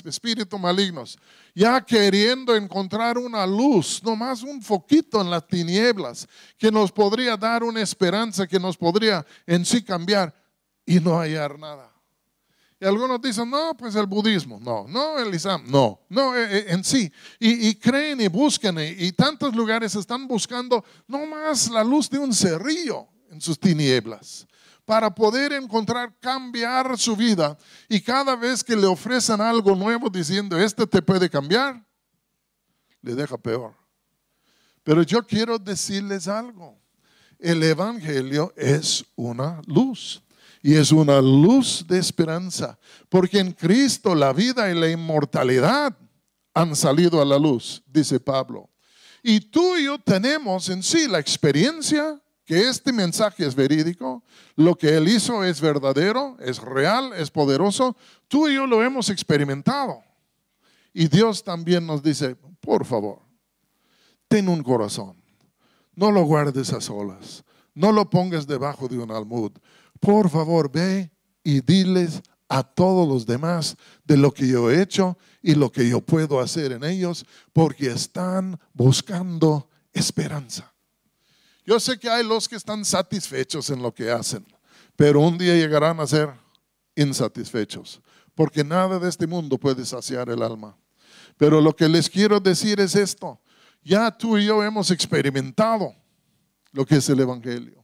espíritus 0.06 0.58
malignos 0.58 1.18
ya 1.54 1.82
queriendo 1.82 2.56
encontrar 2.56 3.18
una 3.18 3.46
luz, 3.46 4.02
nomás 4.02 4.42
un 4.42 4.62
foquito 4.62 5.20
en 5.20 5.28
las 5.28 5.46
tinieblas, 5.46 6.26
que 6.56 6.72
nos 6.72 6.90
podría 6.90 7.36
dar 7.36 7.62
una 7.62 7.82
esperanza, 7.82 8.46
que 8.46 8.58
nos 8.58 8.78
podría 8.78 9.26
en 9.46 9.66
sí 9.66 9.82
cambiar 9.82 10.34
y 10.86 10.98
no 10.98 11.18
hallar 11.18 11.58
nada. 11.58 11.92
Y 12.80 12.86
algunos 12.86 13.20
dicen, 13.20 13.50
no, 13.50 13.76
pues 13.76 13.94
el 13.94 14.06
budismo, 14.06 14.58
no, 14.58 14.86
no 14.88 15.18
el 15.18 15.34
islam, 15.34 15.64
no, 15.68 16.00
no 16.08 16.34
eh, 16.34 16.60
eh, 16.60 16.64
en 16.68 16.82
sí. 16.82 17.12
Y, 17.38 17.74
creen 17.74 18.22
y 18.22 18.28
buscan 18.28 18.78
y, 18.78 19.12
tantos 19.12 19.54
lugares 19.54 19.94
están 19.94 20.26
buscando 20.26 20.82
no 21.06 21.26
más 21.26 21.70
la 21.70 21.84
luz 21.84 22.08
de 22.08 22.18
un 22.18 22.32
cerrillo 22.32 23.06
en 23.30 23.38
sus 23.38 23.60
tinieblas 23.60 24.46
para 24.86 25.14
poder 25.14 25.52
encontrar 25.52 26.18
cambiar 26.18 26.96
su 26.96 27.14
vida. 27.14 27.58
Y 27.86 28.00
cada 28.00 28.34
vez 28.34 28.64
que 28.64 28.74
le 28.74 28.86
ofrecen 28.86 29.42
algo 29.42 29.76
nuevo 29.76 30.08
diciendo, 30.08 30.58
este 30.58 30.86
te 30.86 31.02
puede 31.02 31.28
cambiar, 31.28 31.84
le 33.02 33.14
deja 33.14 33.36
peor. 33.36 33.74
Pero 34.82 35.02
yo 35.02 35.26
quiero 35.26 35.58
decirles 35.58 36.26
algo. 36.28 36.80
El 37.38 37.62
Evangelio 37.62 38.54
es 38.56 39.04
una 39.16 39.60
luz 39.66 40.22
y 40.62 40.74
es 40.74 40.92
una 40.92 41.20
luz 41.20 41.84
de 41.86 41.98
esperanza, 41.98 42.78
porque 43.08 43.38
en 43.38 43.52
Cristo 43.52 44.14
la 44.14 44.32
vida 44.32 44.70
y 44.70 44.78
la 44.78 44.90
inmortalidad 44.90 45.96
han 46.54 46.76
salido 46.76 47.22
a 47.22 47.24
la 47.24 47.38
luz, 47.38 47.82
dice 47.86 48.20
Pablo. 48.20 48.68
Y 49.22 49.40
tú 49.40 49.76
y 49.76 49.84
yo 49.84 49.98
tenemos 49.98 50.68
en 50.68 50.82
sí 50.82 51.06
la 51.08 51.18
experiencia 51.18 52.20
que 52.44 52.68
este 52.68 52.92
mensaje 52.92 53.46
es 53.46 53.54
verídico, 53.54 54.24
lo 54.56 54.76
que 54.76 54.96
Él 54.96 55.08
hizo 55.08 55.44
es 55.44 55.60
verdadero, 55.60 56.36
es 56.40 56.58
real, 56.58 57.12
es 57.14 57.30
poderoso, 57.30 57.96
tú 58.28 58.48
y 58.48 58.54
yo 58.54 58.66
lo 58.66 58.82
hemos 58.82 59.08
experimentado. 59.08 60.02
Y 60.92 61.06
Dios 61.06 61.44
también 61.44 61.86
nos 61.86 62.02
dice, 62.02 62.36
por 62.60 62.84
favor, 62.84 63.20
ten 64.26 64.48
un 64.48 64.62
corazón, 64.62 65.16
no 65.94 66.10
lo 66.10 66.22
guardes 66.22 66.72
a 66.72 66.80
solas, 66.80 67.44
no 67.74 67.92
lo 67.92 68.10
pongas 68.10 68.46
debajo 68.46 68.88
de 68.88 68.98
un 68.98 69.12
almud. 69.12 69.52
Por 70.00 70.30
favor, 70.30 70.70
ve 70.72 71.10
y 71.44 71.60
diles 71.60 72.22
a 72.48 72.64
todos 72.64 73.06
los 73.06 73.26
demás 73.26 73.76
de 74.04 74.16
lo 74.16 74.32
que 74.32 74.48
yo 74.48 74.70
he 74.70 74.82
hecho 74.82 75.16
y 75.40 75.54
lo 75.54 75.70
que 75.70 75.88
yo 75.88 76.00
puedo 76.00 76.40
hacer 76.40 76.72
en 76.72 76.82
ellos, 76.82 77.24
porque 77.52 77.86
están 77.86 78.58
buscando 78.72 79.68
esperanza. 79.92 80.72
Yo 81.64 81.78
sé 81.78 81.98
que 81.98 82.10
hay 82.10 82.26
los 82.26 82.48
que 82.48 82.56
están 82.56 82.84
satisfechos 82.84 83.70
en 83.70 83.82
lo 83.82 83.94
que 83.94 84.10
hacen, 84.10 84.44
pero 84.96 85.20
un 85.20 85.38
día 85.38 85.54
llegarán 85.54 86.00
a 86.00 86.06
ser 86.06 86.30
insatisfechos, 86.96 88.00
porque 88.34 88.64
nada 88.64 88.98
de 88.98 89.08
este 89.08 89.26
mundo 89.26 89.56
puede 89.56 89.84
saciar 89.84 90.28
el 90.28 90.42
alma. 90.42 90.76
Pero 91.36 91.60
lo 91.60 91.74
que 91.74 91.88
les 91.88 92.10
quiero 92.10 92.40
decir 92.40 92.80
es 92.80 92.96
esto, 92.96 93.40
ya 93.82 94.10
tú 94.10 94.36
y 94.36 94.46
yo 94.46 94.62
hemos 94.62 94.90
experimentado 94.90 95.94
lo 96.72 96.84
que 96.84 96.96
es 96.96 97.08
el 97.08 97.20
Evangelio. 97.20 97.79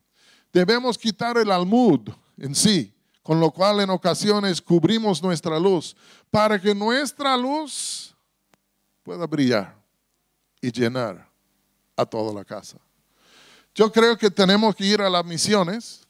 Debemos 0.57 0.97
quitar 0.97 1.37
el 1.37 1.51
almud 1.51 2.09
en 2.39 2.55
sí 2.55 2.91
con 3.23 3.39
lo 3.39 3.51
cual 3.51 3.81
en 3.81 3.91
ocasiones 3.91 4.63
cubrimos 4.63 5.23
nuestra 5.23 5.59
luz 5.59 5.95
para 6.31 6.59
que 6.59 6.75
nuestra 6.75 7.37
luz 7.37 8.17
pueda 9.03 9.27
brillar 9.27 9.77
y 10.63 10.73
llenar 10.73 11.29
a 11.95 12.07
toda 12.07 12.33
la 12.33 12.43
casa. 12.43 12.79
Yo 13.75 13.93
creo 13.93 14.17
que 14.17 14.31
tenemos 14.31 14.75
que 14.75 14.87
ir 14.87 15.03
a 15.03 15.11
las 15.11 15.27
misiones 15.27 16.07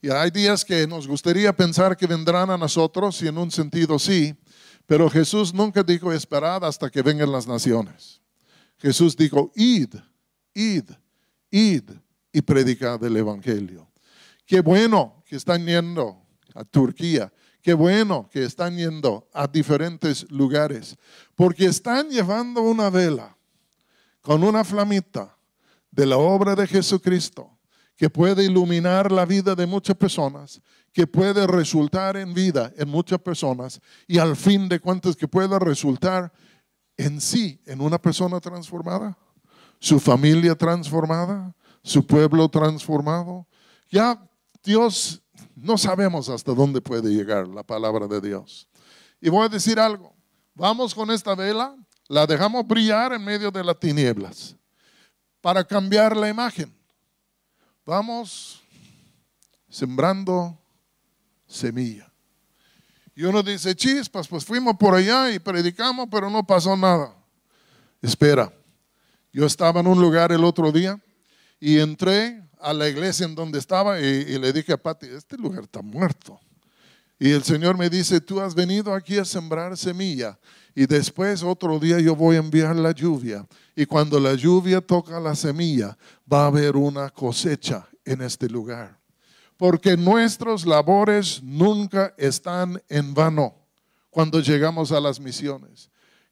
y 0.00 0.08
hay 0.08 0.30
días 0.30 0.64
que 0.64 0.86
nos 0.86 1.06
gustaría 1.06 1.54
pensar 1.54 1.98
que 1.98 2.06
vendrán 2.06 2.48
a 2.48 2.56
nosotros 2.56 3.20
y 3.20 3.28
en 3.28 3.36
un 3.36 3.50
sentido 3.50 3.98
sí, 3.98 4.34
pero 4.86 5.10
Jesús 5.10 5.52
nunca 5.52 5.82
dijo 5.82 6.10
esperad 6.14 6.64
hasta 6.64 6.88
que 6.88 7.02
vengan 7.02 7.30
las 7.30 7.46
naciones. 7.46 8.22
Jesús 8.78 9.14
dijo 9.14 9.52
id, 9.54 9.96
id, 10.54 10.84
id 11.50 11.90
y 12.36 12.42
predicad 12.42 13.02
el 13.02 13.16
Evangelio. 13.16 13.90
Qué 14.44 14.60
bueno 14.60 15.24
que 15.24 15.36
están 15.36 15.64
yendo 15.64 16.22
a 16.54 16.64
Turquía. 16.64 17.32
Qué 17.62 17.72
bueno 17.72 18.28
que 18.30 18.44
están 18.44 18.76
yendo 18.76 19.26
a 19.32 19.46
diferentes 19.46 20.30
lugares, 20.30 20.98
porque 21.34 21.64
están 21.64 22.10
llevando 22.10 22.60
una 22.60 22.90
vela 22.90 23.34
con 24.20 24.44
una 24.44 24.64
flamita 24.64 25.34
de 25.90 26.04
la 26.04 26.18
obra 26.18 26.54
de 26.54 26.66
Jesucristo 26.66 27.58
que 27.96 28.10
puede 28.10 28.44
iluminar 28.44 29.10
la 29.10 29.24
vida 29.24 29.54
de 29.54 29.64
muchas 29.64 29.96
personas, 29.96 30.60
que 30.92 31.06
puede 31.06 31.46
resultar 31.46 32.18
en 32.18 32.34
vida 32.34 32.70
en 32.76 32.90
muchas 32.90 33.18
personas 33.18 33.80
y 34.06 34.18
al 34.18 34.36
fin 34.36 34.68
de 34.68 34.78
cuentas 34.78 35.16
que 35.16 35.26
pueda 35.26 35.58
resultar 35.58 36.30
en 36.98 37.18
sí 37.18 37.62
en 37.64 37.80
una 37.80 37.96
persona 37.96 38.40
transformada, 38.40 39.16
su 39.80 39.98
familia 39.98 40.54
transformada, 40.54 41.54
su 41.86 42.04
pueblo 42.04 42.48
transformado. 42.48 43.46
Ya 43.88 44.20
Dios 44.64 45.22
no 45.54 45.78
sabemos 45.78 46.28
hasta 46.28 46.52
dónde 46.52 46.80
puede 46.80 47.10
llegar 47.10 47.46
la 47.46 47.62
palabra 47.62 48.08
de 48.08 48.20
Dios. 48.20 48.68
Y 49.20 49.30
voy 49.30 49.46
a 49.46 49.48
decir 49.48 49.78
algo. 49.78 50.12
Vamos 50.54 50.94
con 50.94 51.12
esta 51.12 51.36
vela, 51.36 51.76
la 52.08 52.26
dejamos 52.26 52.66
brillar 52.66 53.12
en 53.12 53.24
medio 53.24 53.52
de 53.52 53.62
las 53.62 53.78
tinieblas 53.78 54.56
para 55.40 55.62
cambiar 55.62 56.16
la 56.16 56.28
imagen. 56.28 56.74
Vamos 57.84 58.60
sembrando 59.68 60.58
semilla. 61.46 62.12
Y 63.14 63.22
uno 63.22 63.44
dice, 63.44 63.76
chispas, 63.76 64.26
pues 64.26 64.44
fuimos 64.44 64.76
por 64.76 64.94
allá 64.94 65.30
y 65.30 65.38
predicamos, 65.38 66.08
pero 66.10 66.28
no 66.30 66.44
pasó 66.44 66.76
nada. 66.76 67.14
Espera, 68.02 68.52
yo 69.32 69.46
estaba 69.46 69.80
en 69.80 69.86
un 69.86 70.00
lugar 70.00 70.32
el 70.32 70.42
otro 70.42 70.72
día 70.72 71.00
y 71.60 71.78
entré 71.78 72.42
a 72.60 72.72
la 72.72 72.88
iglesia 72.88 73.26
en 73.26 73.34
donde 73.34 73.58
estaba 73.58 74.00
y, 74.00 74.38
le 74.38 74.52
dije 74.52 74.72
a 74.72 74.76
Pati, 74.76 75.06
este 75.06 75.36
lugar 75.36 75.64
está 75.64 75.82
muerto. 75.82 76.38
Y 77.18 77.30
el 77.30 77.42
Señor 77.44 77.78
me 77.78 77.88
dice, 77.88 78.20
tú 78.20 78.40
has 78.40 78.54
venido 78.54 78.92
aquí 78.92 79.16
a 79.16 79.24
sembrar 79.24 79.76
semilla 79.76 80.38
y 80.74 80.86
después 80.86 81.42
otro 81.42 81.78
día 81.78 81.98
yo 81.98 82.14
voy 82.14 82.36
a 82.36 82.40
enviar 82.40 82.76
la 82.76 82.90
lluvia. 82.90 83.46
Y 83.74 83.86
cuando 83.86 84.20
la 84.20 84.34
lluvia 84.34 84.80
toca 84.82 85.18
la 85.18 85.34
semilla, 85.34 85.96
va 86.30 86.44
a 86.44 86.46
haber 86.48 86.76
una 86.76 87.08
cosecha 87.08 87.88
en 88.04 88.20
este 88.20 88.48
lugar. 88.48 88.98
Porque 89.56 89.96
nuestros 89.96 90.66
labores 90.66 91.42
nunca 91.42 92.14
están 92.18 92.82
en 92.90 93.14
vano 93.14 93.54
cuando 94.10 94.40
llegamos 94.40 94.92
a 94.92 95.00
las 95.00 95.18
misiones. 95.18 95.88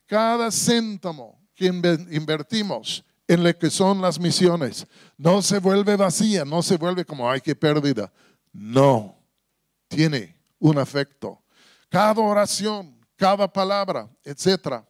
Cada 0.06 0.50
céntimo 0.50 1.40
que 1.54 1.66
invertimos 1.66 3.02
en 3.26 3.42
lo 3.42 3.58
que 3.58 3.70
son 3.70 4.00
las 4.00 4.18
misiones. 4.18 4.86
No 5.16 5.42
se 5.42 5.58
vuelve 5.58 5.96
vacía, 5.96 6.44
no 6.44 6.62
se 6.62 6.76
vuelve 6.76 7.04
como, 7.04 7.28
ay, 7.30 7.40
qué 7.40 7.54
pérdida. 7.54 8.12
No, 8.52 9.16
tiene 9.88 10.36
un 10.58 10.78
afecto. 10.78 11.42
Cada 11.88 12.20
oración, 12.20 12.94
cada 13.16 13.50
palabra, 13.50 14.08
etc. 14.24 14.84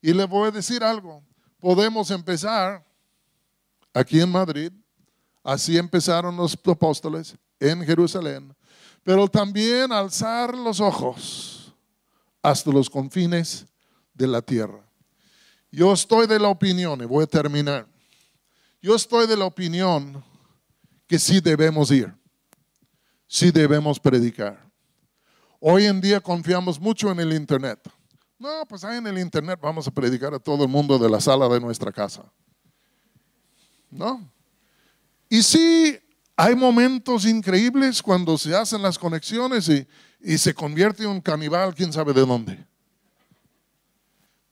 Y 0.00 0.12
le 0.12 0.24
voy 0.24 0.48
a 0.48 0.52
decir 0.52 0.82
algo. 0.82 1.22
Podemos 1.58 2.10
empezar 2.10 2.84
aquí 3.92 4.20
en 4.20 4.30
Madrid, 4.30 4.72
así 5.42 5.78
empezaron 5.78 6.36
los 6.36 6.56
apóstoles 6.66 7.36
en 7.58 7.82
Jerusalén, 7.82 8.54
pero 9.02 9.26
también 9.28 9.90
alzar 9.92 10.54
los 10.54 10.80
ojos 10.80 11.74
hasta 12.42 12.70
los 12.70 12.90
confines 12.90 13.66
de 14.12 14.26
la 14.26 14.42
tierra. 14.42 14.85
Yo 15.70 15.92
estoy 15.92 16.26
de 16.26 16.38
la 16.38 16.48
opinión, 16.48 17.00
y 17.02 17.04
voy 17.04 17.24
a 17.24 17.26
terminar, 17.26 17.86
yo 18.80 18.94
estoy 18.94 19.26
de 19.26 19.36
la 19.36 19.46
opinión 19.46 20.22
que 21.06 21.18
sí 21.18 21.40
debemos 21.40 21.90
ir, 21.90 22.14
sí 23.26 23.50
debemos 23.50 23.98
predicar. 23.98 24.64
Hoy 25.60 25.86
en 25.86 26.00
día 26.00 26.20
confiamos 26.20 26.78
mucho 26.78 27.10
en 27.10 27.20
el 27.20 27.32
Internet. 27.32 27.80
No, 28.38 28.64
pues 28.68 28.84
ahí 28.84 28.98
en 28.98 29.06
el 29.06 29.18
Internet 29.18 29.58
vamos 29.60 29.88
a 29.88 29.90
predicar 29.90 30.34
a 30.34 30.38
todo 30.38 30.64
el 30.64 30.68
mundo 30.68 30.98
de 30.98 31.08
la 31.08 31.20
sala 31.20 31.48
de 31.48 31.58
nuestra 31.58 31.90
casa. 31.90 32.22
¿No? 33.90 34.30
Y 35.28 35.42
sí, 35.42 35.98
hay 36.36 36.54
momentos 36.54 37.24
increíbles 37.24 38.02
cuando 38.02 38.36
se 38.36 38.54
hacen 38.54 38.82
las 38.82 38.98
conexiones 38.98 39.68
y, 39.68 39.86
y 40.20 40.38
se 40.38 40.54
convierte 40.54 41.02
en 41.02 41.08
un 41.08 41.20
canibal, 41.20 41.74
quién 41.74 41.92
sabe 41.92 42.12
de 42.12 42.26
dónde. 42.26 42.64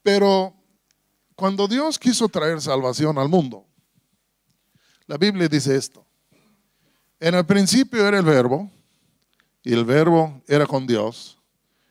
Pero 0.03 0.55
cuando 1.35 1.67
Dios 1.67 1.99
quiso 1.99 2.29
traer 2.29 2.61
salvación 2.61 3.19
al 3.19 3.29
mundo, 3.29 3.67
la 5.07 5.17
Biblia 5.17 5.49
dice 5.49 5.77
esto. 5.77 6.07
En 7.21 7.35
el 7.35 7.45
principio 7.45 8.07
era 8.07 8.19
el 8.19 8.25
verbo, 8.25 8.71
y 9.63 9.73
el 9.73 9.85
verbo 9.85 10.43
era 10.47 10.67
con 10.67 10.87
Dios, 10.87 11.39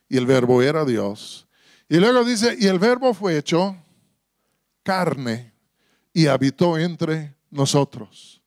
y 0.07 0.17
el 0.17 0.25
verbo 0.25 0.61
era 0.61 0.85
Dios. 0.85 1.47
Y 1.89 1.97
luego 1.97 2.23
dice, 2.23 2.55
y 2.59 2.67
el 2.67 2.79
verbo 2.79 3.13
fue 3.13 3.37
hecho 3.37 3.75
carne 4.83 5.53
y 6.13 6.27
habitó 6.27 6.77
entre 6.77 7.35
nosotros, 7.49 8.41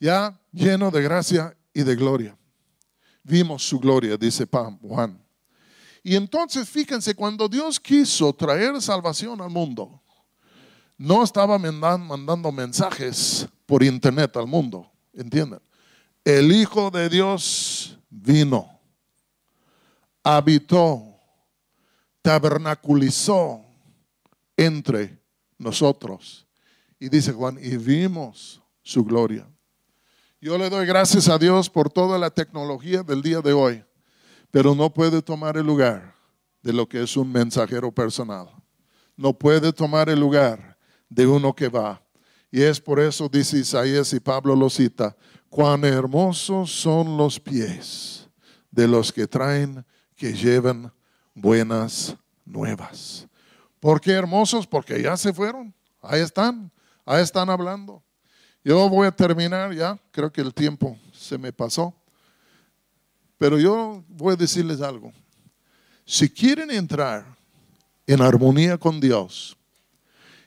ya 0.00 0.38
lleno 0.52 0.90
de 0.90 1.02
gracia 1.02 1.56
y 1.72 1.82
de 1.82 1.94
gloria. 1.94 2.36
Vimos 3.22 3.66
su 3.66 3.78
gloria, 3.78 4.16
dice 4.16 4.46
Juan. 4.82 5.22
Y 6.02 6.14
entonces 6.14 6.68
fíjense, 6.68 7.14
cuando 7.14 7.48
Dios 7.48 7.80
quiso 7.80 8.32
traer 8.32 8.80
salvación 8.80 9.40
al 9.40 9.50
mundo, 9.50 10.02
no 10.98 11.22
estaba 11.22 11.58
mandando 11.58 12.50
mensajes 12.50 13.46
por 13.66 13.82
internet 13.82 14.36
al 14.36 14.46
mundo, 14.46 14.90
¿entienden? 15.12 15.60
El 16.24 16.52
Hijo 16.52 16.90
de 16.90 17.08
Dios 17.08 17.98
vino, 18.08 18.80
habitó, 20.22 21.02
tabernaculizó 22.22 23.60
entre 24.56 25.20
nosotros. 25.58 26.46
Y 26.98 27.08
dice 27.08 27.32
Juan, 27.32 27.58
y 27.60 27.76
vimos 27.76 28.62
su 28.82 29.04
gloria. 29.04 29.46
Yo 30.40 30.56
le 30.58 30.70
doy 30.70 30.86
gracias 30.86 31.28
a 31.28 31.38
Dios 31.38 31.68
por 31.68 31.90
toda 31.90 32.18
la 32.18 32.30
tecnología 32.30 33.02
del 33.02 33.22
día 33.22 33.40
de 33.40 33.52
hoy, 33.52 33.84
pero 34.50 34.74
no 34.74 34.92
puede 34.92 35.22
tomar 35.22 35.56
el 35.56 35.66
lugar 35.66 36.14
de 36.62 36.72
lo 36.72 36.88
que 36.88 37.02
es 37.02 37.16
un 37.16 37.30
mensajero 37.30 37.92
personal. 37.92 38.48
No 39.16 39.32
puede 39.32 39.72
tomar 39.72 40.08
el 40.08 40.20
lugar 40.20 40.75
de 41.08 41.26
uno 41.26 41.54
que 41.54 41.68
va. 41.68 42.02
Y 42.50 42.62
es 42.62 42.80
por 42.80 43.00
eso, 43.00 43.28
dice 43.28 43.58
Isaías 43.58 44.12
y 44.12 44.20
Pablo 44.20 44.54
lo 44.56 44.70
cita, 44.70 45.16
cuán 45.48 45.84
hermosos 45.84 46.70
son 46.70 47.16
los 47.16 47.40
pies 47.40 48.28
de 48.70 48.88
los 48.88 49.12
que 49.12 49.26
traen, 49.26 49.84
que 50.14 50.32
llevan 50.32 50.92
buenas 51.34 52.16
nuevas. 52.44 53.26
¿Por 53.80 54.00
qué 54.00 54.12
hermosos? 54.12 54.66
Porque 54.66 55.02
ya 55.02 55.16
se 55.16 55.32
fueron, 55.32 55.74
ahí 56.02 56.20
están, 56.20 56.70
ahí 57.04 57.22
están 57.22 57.50
hablando. 57.50 58.02
Yo 58.64 58.88
voy 58.88 59.06
a 59.06 59.12
terminar 59.12 59.72
ya, 59.74 59.98
creo 60.10 60.32
que 60.32 60.40
el 60.40 60.52
tiempo 60.52 60.98
se 61.12 61.38
me 61.38 61.52
pasó. 61.52 61.94
Pero 63.38 63.58
yo 63.58 64.02
voy 64.08 64.32
a 64.32 64.36
decirles 64.36 64.80
algo. 64.80 65.12
Si 66.04 66.28
quieren 66.28 66.70
entrar 66.70 67.36
en 68.06 68.22
armonía 68.22 68.78
con 68.78 69.00
Dios 69.00 69.56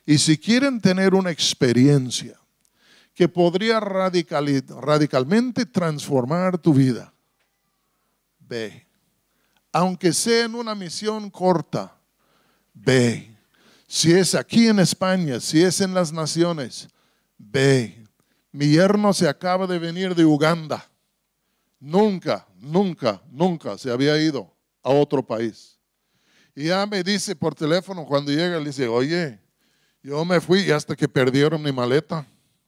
y 0.10 0.18
si 0.18 0.40
quieren 0.40 0.82
tener 0.82 1.14
una 1.14 1.30
experiencia 1.30 2.36
que 3.14 3.30
podría 3.30 3.80
radicalmente 3.80 5.68
transformar 5.68 6.58
tu 6.58 6.74
vida, 6.74 7.14
ve. 8.40 8.88
Aunque 9.72 10.12
sea 10.12 10.46
en 10.46 10.56
una 10.56 10.74
misión 10.74 11.30
corta, 11.30 11.96
ve. 12.74 13.38
Si 13.86 14.12
es 14.12 14.34
aquí 14.34 14.68
en 14.68 14.80
España, 14.80 15.40
si 15.40 15.62
es 15.62 15.80
en 15.80 15.94
las 15.94 16.12
naciones, 16.12 16.88
ve. 17.38 18.04
Mi 18.52 18.68
yerno 18.68 19.14
se 19.14 19.30
acaba 19.30 19.68
de 19.68 19.78
venir 19.78 20.16
de 20.16 20.26
Uganda. 20.26 20.90
Nunca, 21.80 22.48
nunca, 22.58 23.22
nunca 23.30 23.78
se 23.78 23.92
había 23.92 24.20
ido 24.20 24.52
a 24.82 24.90
otro 24.90 25.22
país. 25.22 25.78
Y 26.56 26.64
ya 26.64 26.88
me 26.88 27.04
dice 27.04 27.36
por 27.36 27.54
teléfono 27.54 28.08
cuando 28.08 28.32
llega, 28.32 28.58
le 28.58 28.66
dice, 28.66 28.88
oye, 28.88 29.40
yo 30.02 30.24
me 30.26 30.40
fui 30.40 30.72
hasta 30.72 30.96
que 30.96 31.08
perdieron 31.08 31.62
mi 31.62 31.72
maleta. 31.72 32.26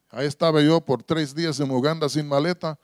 Ahí 0.10 0.28
estaba 0.28 0.62
yo 0.62 0.82
por 0.82 1.04
tres 1.04 1.34
días 1.34 1.60
en 1.60 1.72
Uganda 1.72 2.10
sin 2.10 2.28
maleta. 2.28 2.78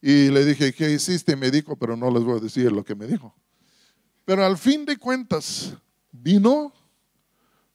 Y 0.00 0.30
le 0.30 0.44
dije, 0.44 0.72
¿qué 0.72 0.90
hiciste? 0.90 1.32
Y 1.32 1.36
me 1.36 1.50
dijo, 1.50 1.76
pero 1.76 1.96
no 1.96 2.10
les 2.10 2.24
voy 2.24 2.38
a 2.38 2.40
decir 2.40 2.72
lo 2.72 2.84
que 2.84 2.94
me 2.94 3.06
dijo. 3.06 3.34
Pero 4.24 4.44
al 4.44 4.56
fin 4.56 4.86
de 4.86 4.96
cuentas, 4.96 5.74
vino 6.10 6.72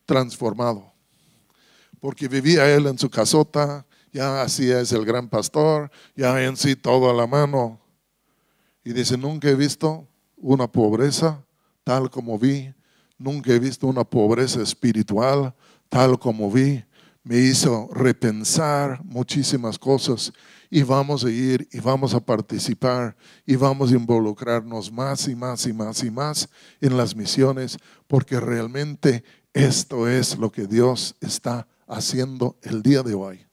transformado. 0.06 0.92
Porque 2.00 2.28
vivía 2.28 2.74
él 2.74 2.88
en 2.88 2.98
su 2.98 3.10
casota, 3.10 3.86
ya 4.12 4.42
así 4.42 4.72
es 4.72 4.92
el 4.92 5.06
gran 5.06 5.30
pastor, 5.30 5.92
ya 6.16 6.44
en 6.44 6.58
sí 6.58 6.76
todo 6.76 7.10
a 7.10 7.14
la 7.14 7.28
mano. 7.28 7.80
Y 8.84 8.94
dice, 8.94 9.18
nunca 9.18 9.50
he 9.50 9.56
visto 9.56 10.08
una 10.38 10.72
pobreza 10.72 11.46
tal 11.86 12.10
como 12.10 12.38
vi, 12.40 12.74
nunca 13.18 13.52
he 13.52 13.60
visto 13.60 13.86
una 13.86 14.04
pobreza 14.04 14.62
espiritual 14.62 15.54
tal 15.90 16.20
como 16.20 16.52
vi. 16.52 16.84
Me 17.24 17.38
hizo 17.38 17.90
repensar 17.92 19.04
muchísimas 19.04 19.80
cosas 19.80 20.32
y 20.70 20.84
vamos 20.84 21.26
a 21.26 21.32
ir 21.32 21.68
y 21.72 21.80
vamos 21.80 22.14
a 22.14 22.20
participar 22.20 23.16
y 23.46 23.56
vamos 23.56 23.92
a 23.92 23.96
involucrarnos 23.96 24.92
más 24.92 25.28
y 25.28 25.36
más 25.36 25.66
y 25.66 25.74
más 25.74 26.04
y 26.04 26.12
más 26.12 26.50
en 26.82 26.98
las 26.98 27.16
misiones 27.16 27.78
porque 28.08 28.40
realmente 28.40 29.24
esto 29.54 30.08
es 30.08 30.38
lo 30.38 30.52
que 30.52 30.68
Dios 30.68 31.16
está 31.22 31.68
haciendo 31.88 32.60
el 32.62 32.82
día 32.82 33.02
de 33.04 33.14
hoy. 33.14 33.46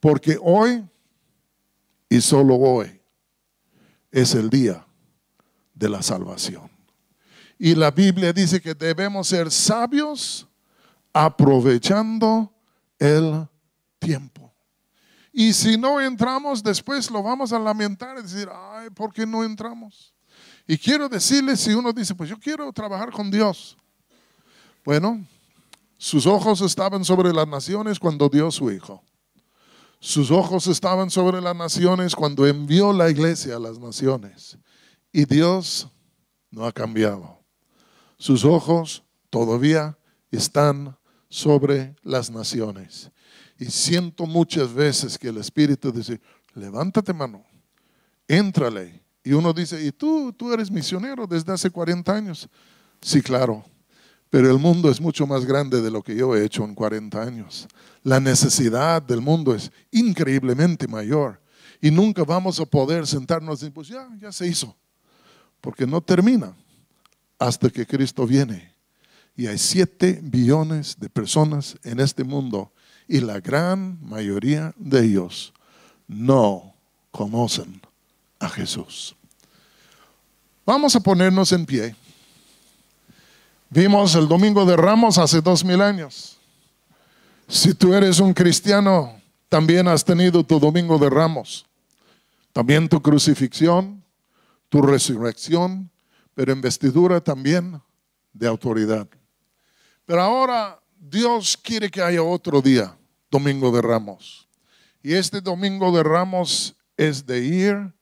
Porque 0.00 0.38
hoy, 0.40 0.84
y 2.08 2.20
solo 2.20 2.54
hoy, 2.54 3.00
es 4.10 4.34
el 4.34 4.48
día 4.48 4.86
de 5.74 5.88
la 5.88 6.02
salvación. 6.02 6.70
Y 7.58 7.74
la 7.74 7.90
Biblia 7.90 8.32
dice 8.32 8.60
que 8.60 8.74
debemos 8.74 9.28
ser 9.28 9.50
sabios 9.50 10.46
aprovechando 11.16 12.52
el 12.98 13.48
tiempo. 13.98 14.52
Y 15.32 15.54
si 15.54 15.78
no 15.78 15.98
entramos, 15.98 16.62
después 16.62 17.10
lo 17.10 17.22
vamos 17.22 17.54
a 17.54 17.58
lamentar 17.58 18.18
y 18.18 18.22
decir, 18.22 18.50
ay, 18.52 18.90
¿por 18.90 19.14
qué 19.14 19.24
no 19.24 19.42
entramos? 19.42 20.12
Y 20.66 20.76
quiero 20.76 21.08
decirles, 21.08 21.60
si 21.60 21.72
uno 21.72 21.90
dice, 21.94 22.14
pues 22.14 22.28
yo 22.28 22.38
quiero 22.38 22.70
trabajar 22.70 23.10
con 23.10 23.30
Dios. 23.30 23.78
Bueno, 24.84 25.24
sus 25.96 26.26
ojos 26.26 26.60
estaban 26.60 27.02
sobre 27.02 27.32
las 27.32 27.48
naciones 27.48 27.98
cuando 27.98 28.28
dio 28.28 28.50
su 28.50 28.70
Hijo. 28.70 29.02
Sus 29.98 30.30
ojos 30.30 30.66
estaban 30.66 31.08
sobre 31.08 31.40
las 31.40 31.56
naciones 31.56 32.14
cuando 32.14 32.46
envió 32.46 32.92
la 32.92 33.08
iglesia 33.08 33.56
a 33.56 33.58
las 33.58 33.78
naciones. 33.78 34.58
Y 35.12 35.24
Dios 35.24 35.88
no 36.50 36.66
ha 36.66 36.72
cambiado. 36.72 37.42
Sus 38.18 38.44
ojos 38.44 39.02
todavía 39.30 39.96
están 40.30 40.98
sobre 41.36 41.94
las 42.02 42.30
naciones. 42.30 43.10
Y 43.58 43.66
siento 43.66 44.24
muchas 44.24 44.72
veces 44.72 45.18
que 45.18 45.28
el 45.28 45.36
Espíritu 45.36 45.92
dice, 45.92 46.18
levántate 46.54 47.12
mano, 47.12 47.44
éntrale. 48.26 49.02
Y 49.22 49.34
uno 49.34 49.52
dice, 49.52 49.84
¿y 49.84 49.92
tú, 49.92 50.32
tú 50.32 50.50
eres 50.50 50.70
misionero 50.70 51.26
desde 51.26 51.52
hace 51.52 51.68
40 51.68 52.10
años? 52.10 52.48
Sí, 53.02 53.20
claro. 53.20 53.62
Pero 54.30 54.50
el 54.50 54.58
mundo 54.58 54.90
es 54.90 54.98
mucho 54.98 55.26
más 55.26 55.44
grande 55.44 55.82
de 55.82 55.90
lo 55.90 56.02
que 56.02 56.16
yo 56.16 56.34
he 56.34 56.42
hecho 56.42 56.64
en 56.64 56.74
40 56.74 57.20
años. 57.20 57.68
La 58.02 58.18
necesidad 58.18 59.02
del 59.02 59.20
mundo 59.20 59.54
es 59.54 59.70
increíblemente 59.90 60.88
mayor. 60.88 61.38
Y 61.82 61.90
nunca 61.90 62.24
vamos 62.24 62.58
a 62.60 62.64
poder 62.64 63.06
sentarnos 63.06 63.62
y 63.62 63.68
pues 63.68 63.88
ya, 63.88 64.08
ya 64.18 64.32
se 64.32 64.46
hizo. 64.46 64.74
Porque 65.60 65.86
no 65.86 66.00
termina 66.00 66.56
hasta 67.38 67.68
que 67.68 67.86
Cristo 67.86 68.26
viene. 68.26 68.75
Y 69.36 69.46
hay 69.46 69.58
7 69.58 70.20
billones 70.22 70.98
de 70.98 71.10
personas 71.10 71.76
en 71.84 72.00
este 72.00 72.24
mundo 72.24 72.72
y 73.06 73.20
la 73.20 73.40
gran 73.40 73.98
mayoría 74.02 74.74
de 74.76 75.04
ellos 75.04 75.52
no 76.08 76.74
conocen 77.10 77.80
a 78.38 78.48
Jesús. 78.48 79.14
Vamos 80.64 80.96
a 80.96 81.00
ponernos 81.00 81.52
en 81.52 81.64
pie. 81.64 81.94
Vimos 83.70 84.14
el 84.14 84.26
domingo 84.26 84.64
de 84.64 84.76
Ramos 84.76 85.18
hace 85.18 85.40
dos 85.40 85.64
mil 85.64 85.80
años. 85.80 86.38
Si 87.48 87.74
tú 87.74 87.94
eres 87.94 88.18
un 88.18 88.32
cristiano, 88.32 89.20
también 89.48 89.86
has 89.86 90.04
tenido 90.04 90.42
tu 90.44 90.58
domingo 90.58 90.98
de 90.98 91.10
Ramos. 91.10 91.66
También 92.52 92.88
tu 92.88 93.00
crucifixión, 93.00 94.02
tu 94.68 94.82
resurrección, 94.82 95.90
pero 96.34 96.52
en 96.52 96.60
vestidura 96.60 97.20
también 97.20 97.80
de 98.32 98.48
autoridad. 98.48 99.06
Pero 100.06 100.22
ahora 100.22 100.80
Dios 100.98 101.56
quiere 101.56 101.90
que 101.90 102.00
haya 102.00 102.22
otro 102.22 102.62
día, 102.62 102.96
domingo 103.30 103.70
de 103.72 103.82
Ramos. 103.82 104.48
Y 105.02 105.12
este 105.14 105.40
domingo 105.40 105.94
de 105.94 106.02
Ramos 106.02 106.76
es 106.96 107.26
de 107.26 107.44
ir 107.44 107.92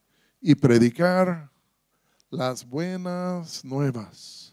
y 0.41 0.55
predicar 0.55 1.51
las 2.31 2.69
buenas 2.69 3.65
nuevas 3.65 4.53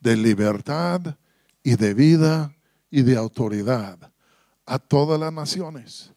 de 0.00 0.16
libertad 0.16 1.16
y 1.62 1.76
de 1.76 1.94
vida 1.94 2.54
y 2.90 3.02
de 3.02 3.16
autoridad 3.16 4.12
a 4.66 4.78
todas 4.78 5.18
las 5.20 5.32
naciones. 5.32 6.12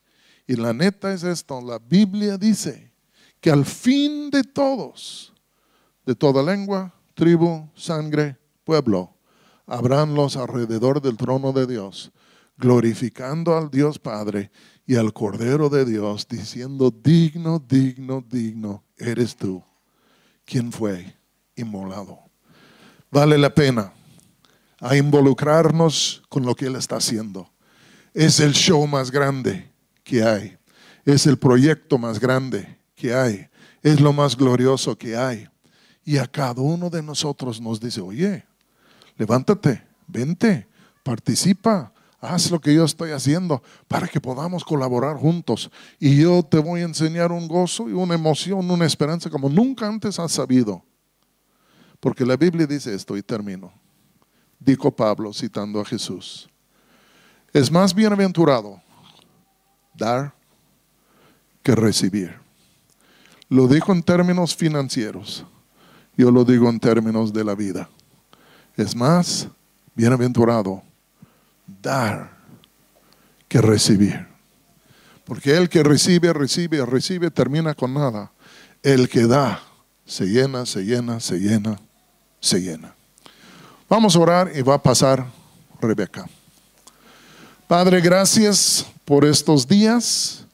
Y 0.47 0.55
la 0.55 0.73
neta 0.73 1.13
es 1.13 1.23
esto, 1.23 1.61
la 1.61 1.77
Biblia 1.79 2.37
dice 2.37 2.91
que 3.39 3.51
al 3.51 3.65
fin 3.65 4.29
de 4.29 4.43
todos, 4.43 5.33
de 6.05 6.15
toda 6.15 6.43
lengua, 6.43 6.93
tribu, 7.13 7.69
sangre, 7.75 8.37
pueblo, 8.63 9.15
habrán 9.65 10.15
los 10.15 10.37
alrededor 10.37 11.01
del 11.01 11.17
trono 11.17 11.51
de 11.53 11.67
Dios, 11.67 12.11
glorificando 12.57 13.57
al 13.57 13.69
Dios 13.69 13.99
Padre 13.99 14.51
y 14.85 14.95
al 14.95 15.13
Cordero 15.13 15.69
de 15.69 15.85
Dios, 15.85 16.27
diciendo, 16.27 16.91
digno, 16.91 17.59
digno, 17.59 18.23
digno, 18.27 18.83
eres 18.97 19.35
tú, 19.35 19.63
quien 20.45 20.71
fue 20.71 21.15
inmolado 21.55 22.31
vale 23.11 23.37
la 23.37 23.53
pena 23.53 23.93
a 24.79 24.95
involucrarnos 24.95 26.23
con 26.29 26.43
lo 26.43 26.55
que 26.55 26.65
Él 26.65 26.75
está 26.75 26.95
haciendo. 26.95 27.47
Es 28.13 28.39
el 28.39 28.53
show 28.53 28.87
más 28.87 29.11
grande 29.11 29.71
que 30.03 30.23
hay. 30.23 30.57
Es 31.05 31.27
el 31.27 31.37
proyecto 31.37 31.97
más 31.97 32.19
grande 32.19 32.79
que 32.95 33.13
hay. 33.13 33.47
Es 33.83 33.99
lo 33.99 34.13
más 34.13 34.35
glorioso 34.35 34.97
que 34.97 35.15
hay. 35.15 35.47
Y 36.03 36.17
a 36.17 36.25
cada 36.25 36.61
uno 36.61 36.89
de 36.89 37.03
nosotros 37.03 37.61
nos 37.61 37.79
dice, 37.79 38.01
oye, 38.01 38.45
levántate, 39.17 39.83
vente, 40.07 40.67
participa, 41.03 41.93
haz 42.21 42.51
lo 42.51 42.61
que 42.61 42.73
yo 42.73 42.85
estoy 42.85 43.11
haciendo 43.11 43.61
para 43.87 44.07
que 44.07 44.21
podamos 44.21 44.63
colaborar 44.63 45.17
juntos. 45.17 45.71
Y 45.99 46.21
yo 46.21 46.43
te 46.43 46.59
voy 46.59 46.81
a 46.81 46.85
enseñar 46.85 47.31
un 47.31 47.47
gozo 47.47 47.89
y 47.89 47.93
una 47.93 48.13
emoción, 48.13 48.69
una 48.69 48.85
esperanza 48.85 49.29
como 49.29 49.49
nunca 49.49 49.87
antes 49.87 50.19
has 50.19 50.31
sabido. 50.31 50.83
Porque 51.99 52.25
la 52.25 52.37
Biblia 52.37 52.67
dice 52.67 52.93
esto 52.93 53.17
y 53.17 53.23
termino. 53.23 53.73
Dijo 54.59 54.91
Pablo 54.91 55.33
citando 55.33 55.81
a 55.81 55.85
Jesús. 55.85 56.49
Es 57.53 57.71
más 57.71 57.93
bienaventurado 57.93 58.81
dar 59.93 60.33
que 61.63 61.75
recibir. 61.75 62.39
Lo 63.49 63.67
dijo 63.67 63.91
en 63.91 64.01
términos 64.01 64.55
financieros. 64.55 65.45
Yo 66.15 66.31
lo 66.31 66.45
digo 66.45 66.69
en 66.69 66.79
términos 66.79 67.33
de 67.33 67.43
la 67.43 67.55
vida. 67.55 67.89
Es 68.77 68.95
más 68.95 69.47
bienaventurado 69.95 70.81
dar 71.81 72.31
que 73.47 73.61
recibir. 73.61 74.27
Porque 75.25 75.55
el 75.55 75.69
que 75.69 75.83
recibe, 75.83 76.33
recibe, 76.33 76.85
recibe, 76.85 77.31
termina 77.31 77.73
con 77.73 77.93
nada. 77.93 78.31
El 78.83 79.07
que 79.07 79.27
da, 79.27 79.61
se 80.05 80.25
llena, 80.25 80.65
se 80.65 80.83
llena, 80.83 81.19
se 81.19 81.39
llena 81.39 81.77
se 82.41 82.59
llena. 82.59 82.93
Vamos 83.87 84.15
a 84.15 84.19
orar 84.19 84.51
y 84.53 84.61
va 84.61 84.73
a 84.73 84.83
pasar 84.83 85.25
Rebeca. 85.79 86.27
Padre, 87.67 88.01
gracias 88.01 88.85
por 89.05 89.23
estos 89.23 89.67
días 89.67 90.45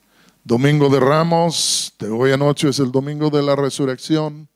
Domingo 0.44 0.88
de 0.90 1.00
Ramos, 1.00 1.94
de 2.00 2.10
hoy 2.10 2.32
anoche 2.32 2.70
es 2.70 2.80
el 2.80 2.92
domingo 2.92 3.30
de 3.30 3.44
la 3.44 3.56
resurrección. 3.56 4.48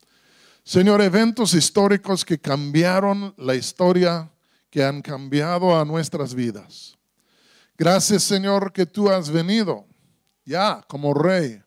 Señor, 0.72 1.01
eventos 1.01 1.53
históricos 1.53 2.24
que 2.24 2.39
cambiaron 2.39 3.34
la 3.36 3.55
historia, 3.55 4.32
que 4.69 4.82
han 4.82 5.01
cambiado 5.01 5.78
a 5.78 5.84
nuestras 5.84 6.34
vidas. 6.34 6.97
Gracias, 7.78 8.24
Señor, 8.24 8.72
que 8.72 8.86
tú 8.86 9.09
has 9.09 9.30
venido 9.30 9.86
ya 10.45 10.82
como 10.88 11.13
rey 11.13 11.61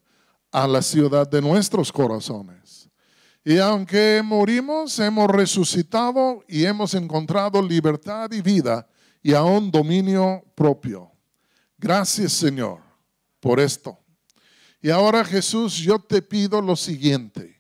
a 0.51 0.67
la 0.67 0.81
ciudad 0.81 1.29
de 1.29 1.43
nuestros 1.43 1.93
corazones. 1.93 2.89
Y 3.45 3.59
aunque 3.59 4.23
morimos, 4.25 4.99
hemos 4.99 5.29
resucitado 5.29 6.43
y 6.49 6.65
hemos 6.65 6.95
encontrado 6.95 7.61
libertad 7.61 8.33
y 8.33 8.41
vida 8.41 8.89
y 9.23 9.35
aún 9.35 9.71
dominio 9.71 10.43
propio. 10.55 11.13
Gracias, 11.77 12.33
Señor, 12.33 12.81
por 13.39 13.61
esto. 13.61 13.99
Y 14.81 14.89
ahora, 14.89 15.23
Jesús, 15.27 15.77
yo 15.77 15.99
te 15.99 16.23
pido 16.23 16.63
lo 16.63 16.75
siguiente. 16.75 17.54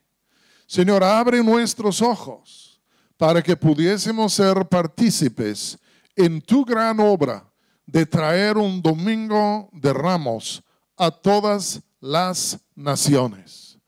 Señor, 0.74 1.04
abre 1.04 1.40
nuestros 1.40 2.02
ojos 2.02 2.80
para 3.16 3.40
que 3.40 3.56
pudiésemos 3.56 4.34
ser 4.34 4.68
partícipes 4.68 5.78
en 6.16 6.40
tu 6.40 6.64
gran 6.64 6.98
obra 6.98 7.48
de 7.86 8.04
traer 8.04 8.56
un 8.56 8.82
domingo 8.82 9.70
de 9.72 9.92
ramos 9.92 10.64
a 10.96 11.12
todas 11.12 11.80
las 12.00 12.58
naciones. 12.74 13.78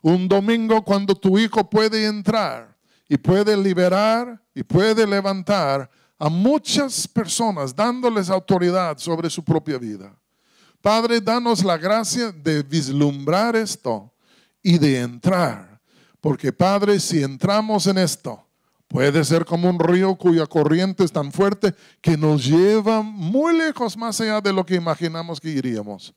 Un 0.00 0.28
domingo 0.28 0.84
cuando 0.84 1.16
tu 1.16 1.36
Hijo 1.36 1.68
puede 1.68 2.06
entrar 2.06 2.78
y 3.08 3.16
puede 3.16 3.56
liberar 3.56 4.40
y 4.54 4.62
puede 4.62 5.04
levantar 5.04 5.90
a 6.16 6.28
muchas 6.28 7.08
personas 7.08 7.74
dándoles 7.74 8.30
autoridad 8.30 8.98
sobre 8.98 9.30
su 9.30 9.42
propia 9.42 9.78
vida. 9.78 10.16
Padre, 10.80 11.20
danos 11.20 11.64
la 11.64 11.76
gracia 11.76 12.30
de 12.30 12.62
vislumbrar 12.62 13.56
esto 13.56 14.14
y 14.62 14.78
de 14.78 15.00
entrar. 15.00 15.75
Porque 16.26 16.52
Padre, 16.52 16.98
si 16.98 17.22
entramos 17.22 17.86
en 17.86 17.98
esto, 17.98 18.44
puede 18.88 19.24
ser 19.24 19.44
como 19.44 19.70
un 19.70 19.78
río 19.78 20.16
cuya 20.16 20.44
corriente 20.44 21.04
es 21.04 21.12
tan 21.12 21.30
fuerte 21.30 21.72
que 22.00 22.16
nos 22.16 22.44
lleva 22.44 23.00
muy 23.00 23.56
lejos 23.56 23.96
más 23.96 24.20
allá 24.20 24.40
de 24.40 24.52
lo 24.52 24.66
que 24.66 24.74
imaginamos 24.74 25.38
que 25.40 25.50
iríamos. 25.50 26.12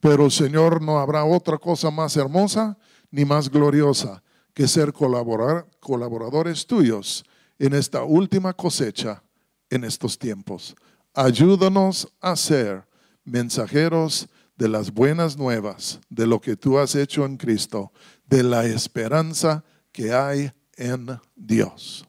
Pero 0.00 0.28
Señor, 0.28 0.82
no 0.82 0.98
habrá 0.98 1.24
otra 1.24 1.56
cosa 1.56 1.90
más 1.90 2.14
hermosa 2.14 2.76
ni 3.10 3.24
más 3.24 3.48
gloriosa 3.48 4.22
que 4.52 4.68
ser 4.68 4.92
colaboradores 4.92 6.66
tuyos 6.66 7.24
en 7.58 7.72
esta 7.72 8.04
última 8.04 8.52
cosecha 8.52 9.22
en 9.70 9.84
estos 9.84 10.18
tiempos. 10.18 10.76
Ayúdanos 11.14 12.06
a 12.20 12.36
ser 12.36 12.84
mensajeros 13.24 14.28
de 14.56 14.68
las 14.68 14.92
buenas 14.92 15.36
nuevas, 15.36 16.00
de 16.10 16.26
lo 16.26 16.40
que 16.40 16.54
tú 16.54 16.78
has 16.78 16.94
hecho 16.94 17.24
en 17.24 17.36
Cristo, 17.36 17.92
de 18.34 18.42
la 18.42 18.64
esperanza 18.64 19.62
que 19.92 20.12
hay 20.12 20.50
en 20.76 21.06
Dios. 21.36 22.04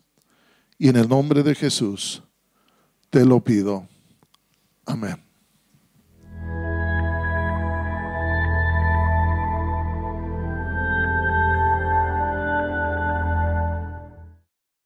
Y 0.79 0.89
en 0.89 0.95
el 0.95 1.07
nombre 1.07 1.43
de 1.43 1.53
Jesús 1.53 2.23
te 3.11 3.23
lo 3.23 3.43
pido. 3.43 3.87
Amén. 4.87 5.24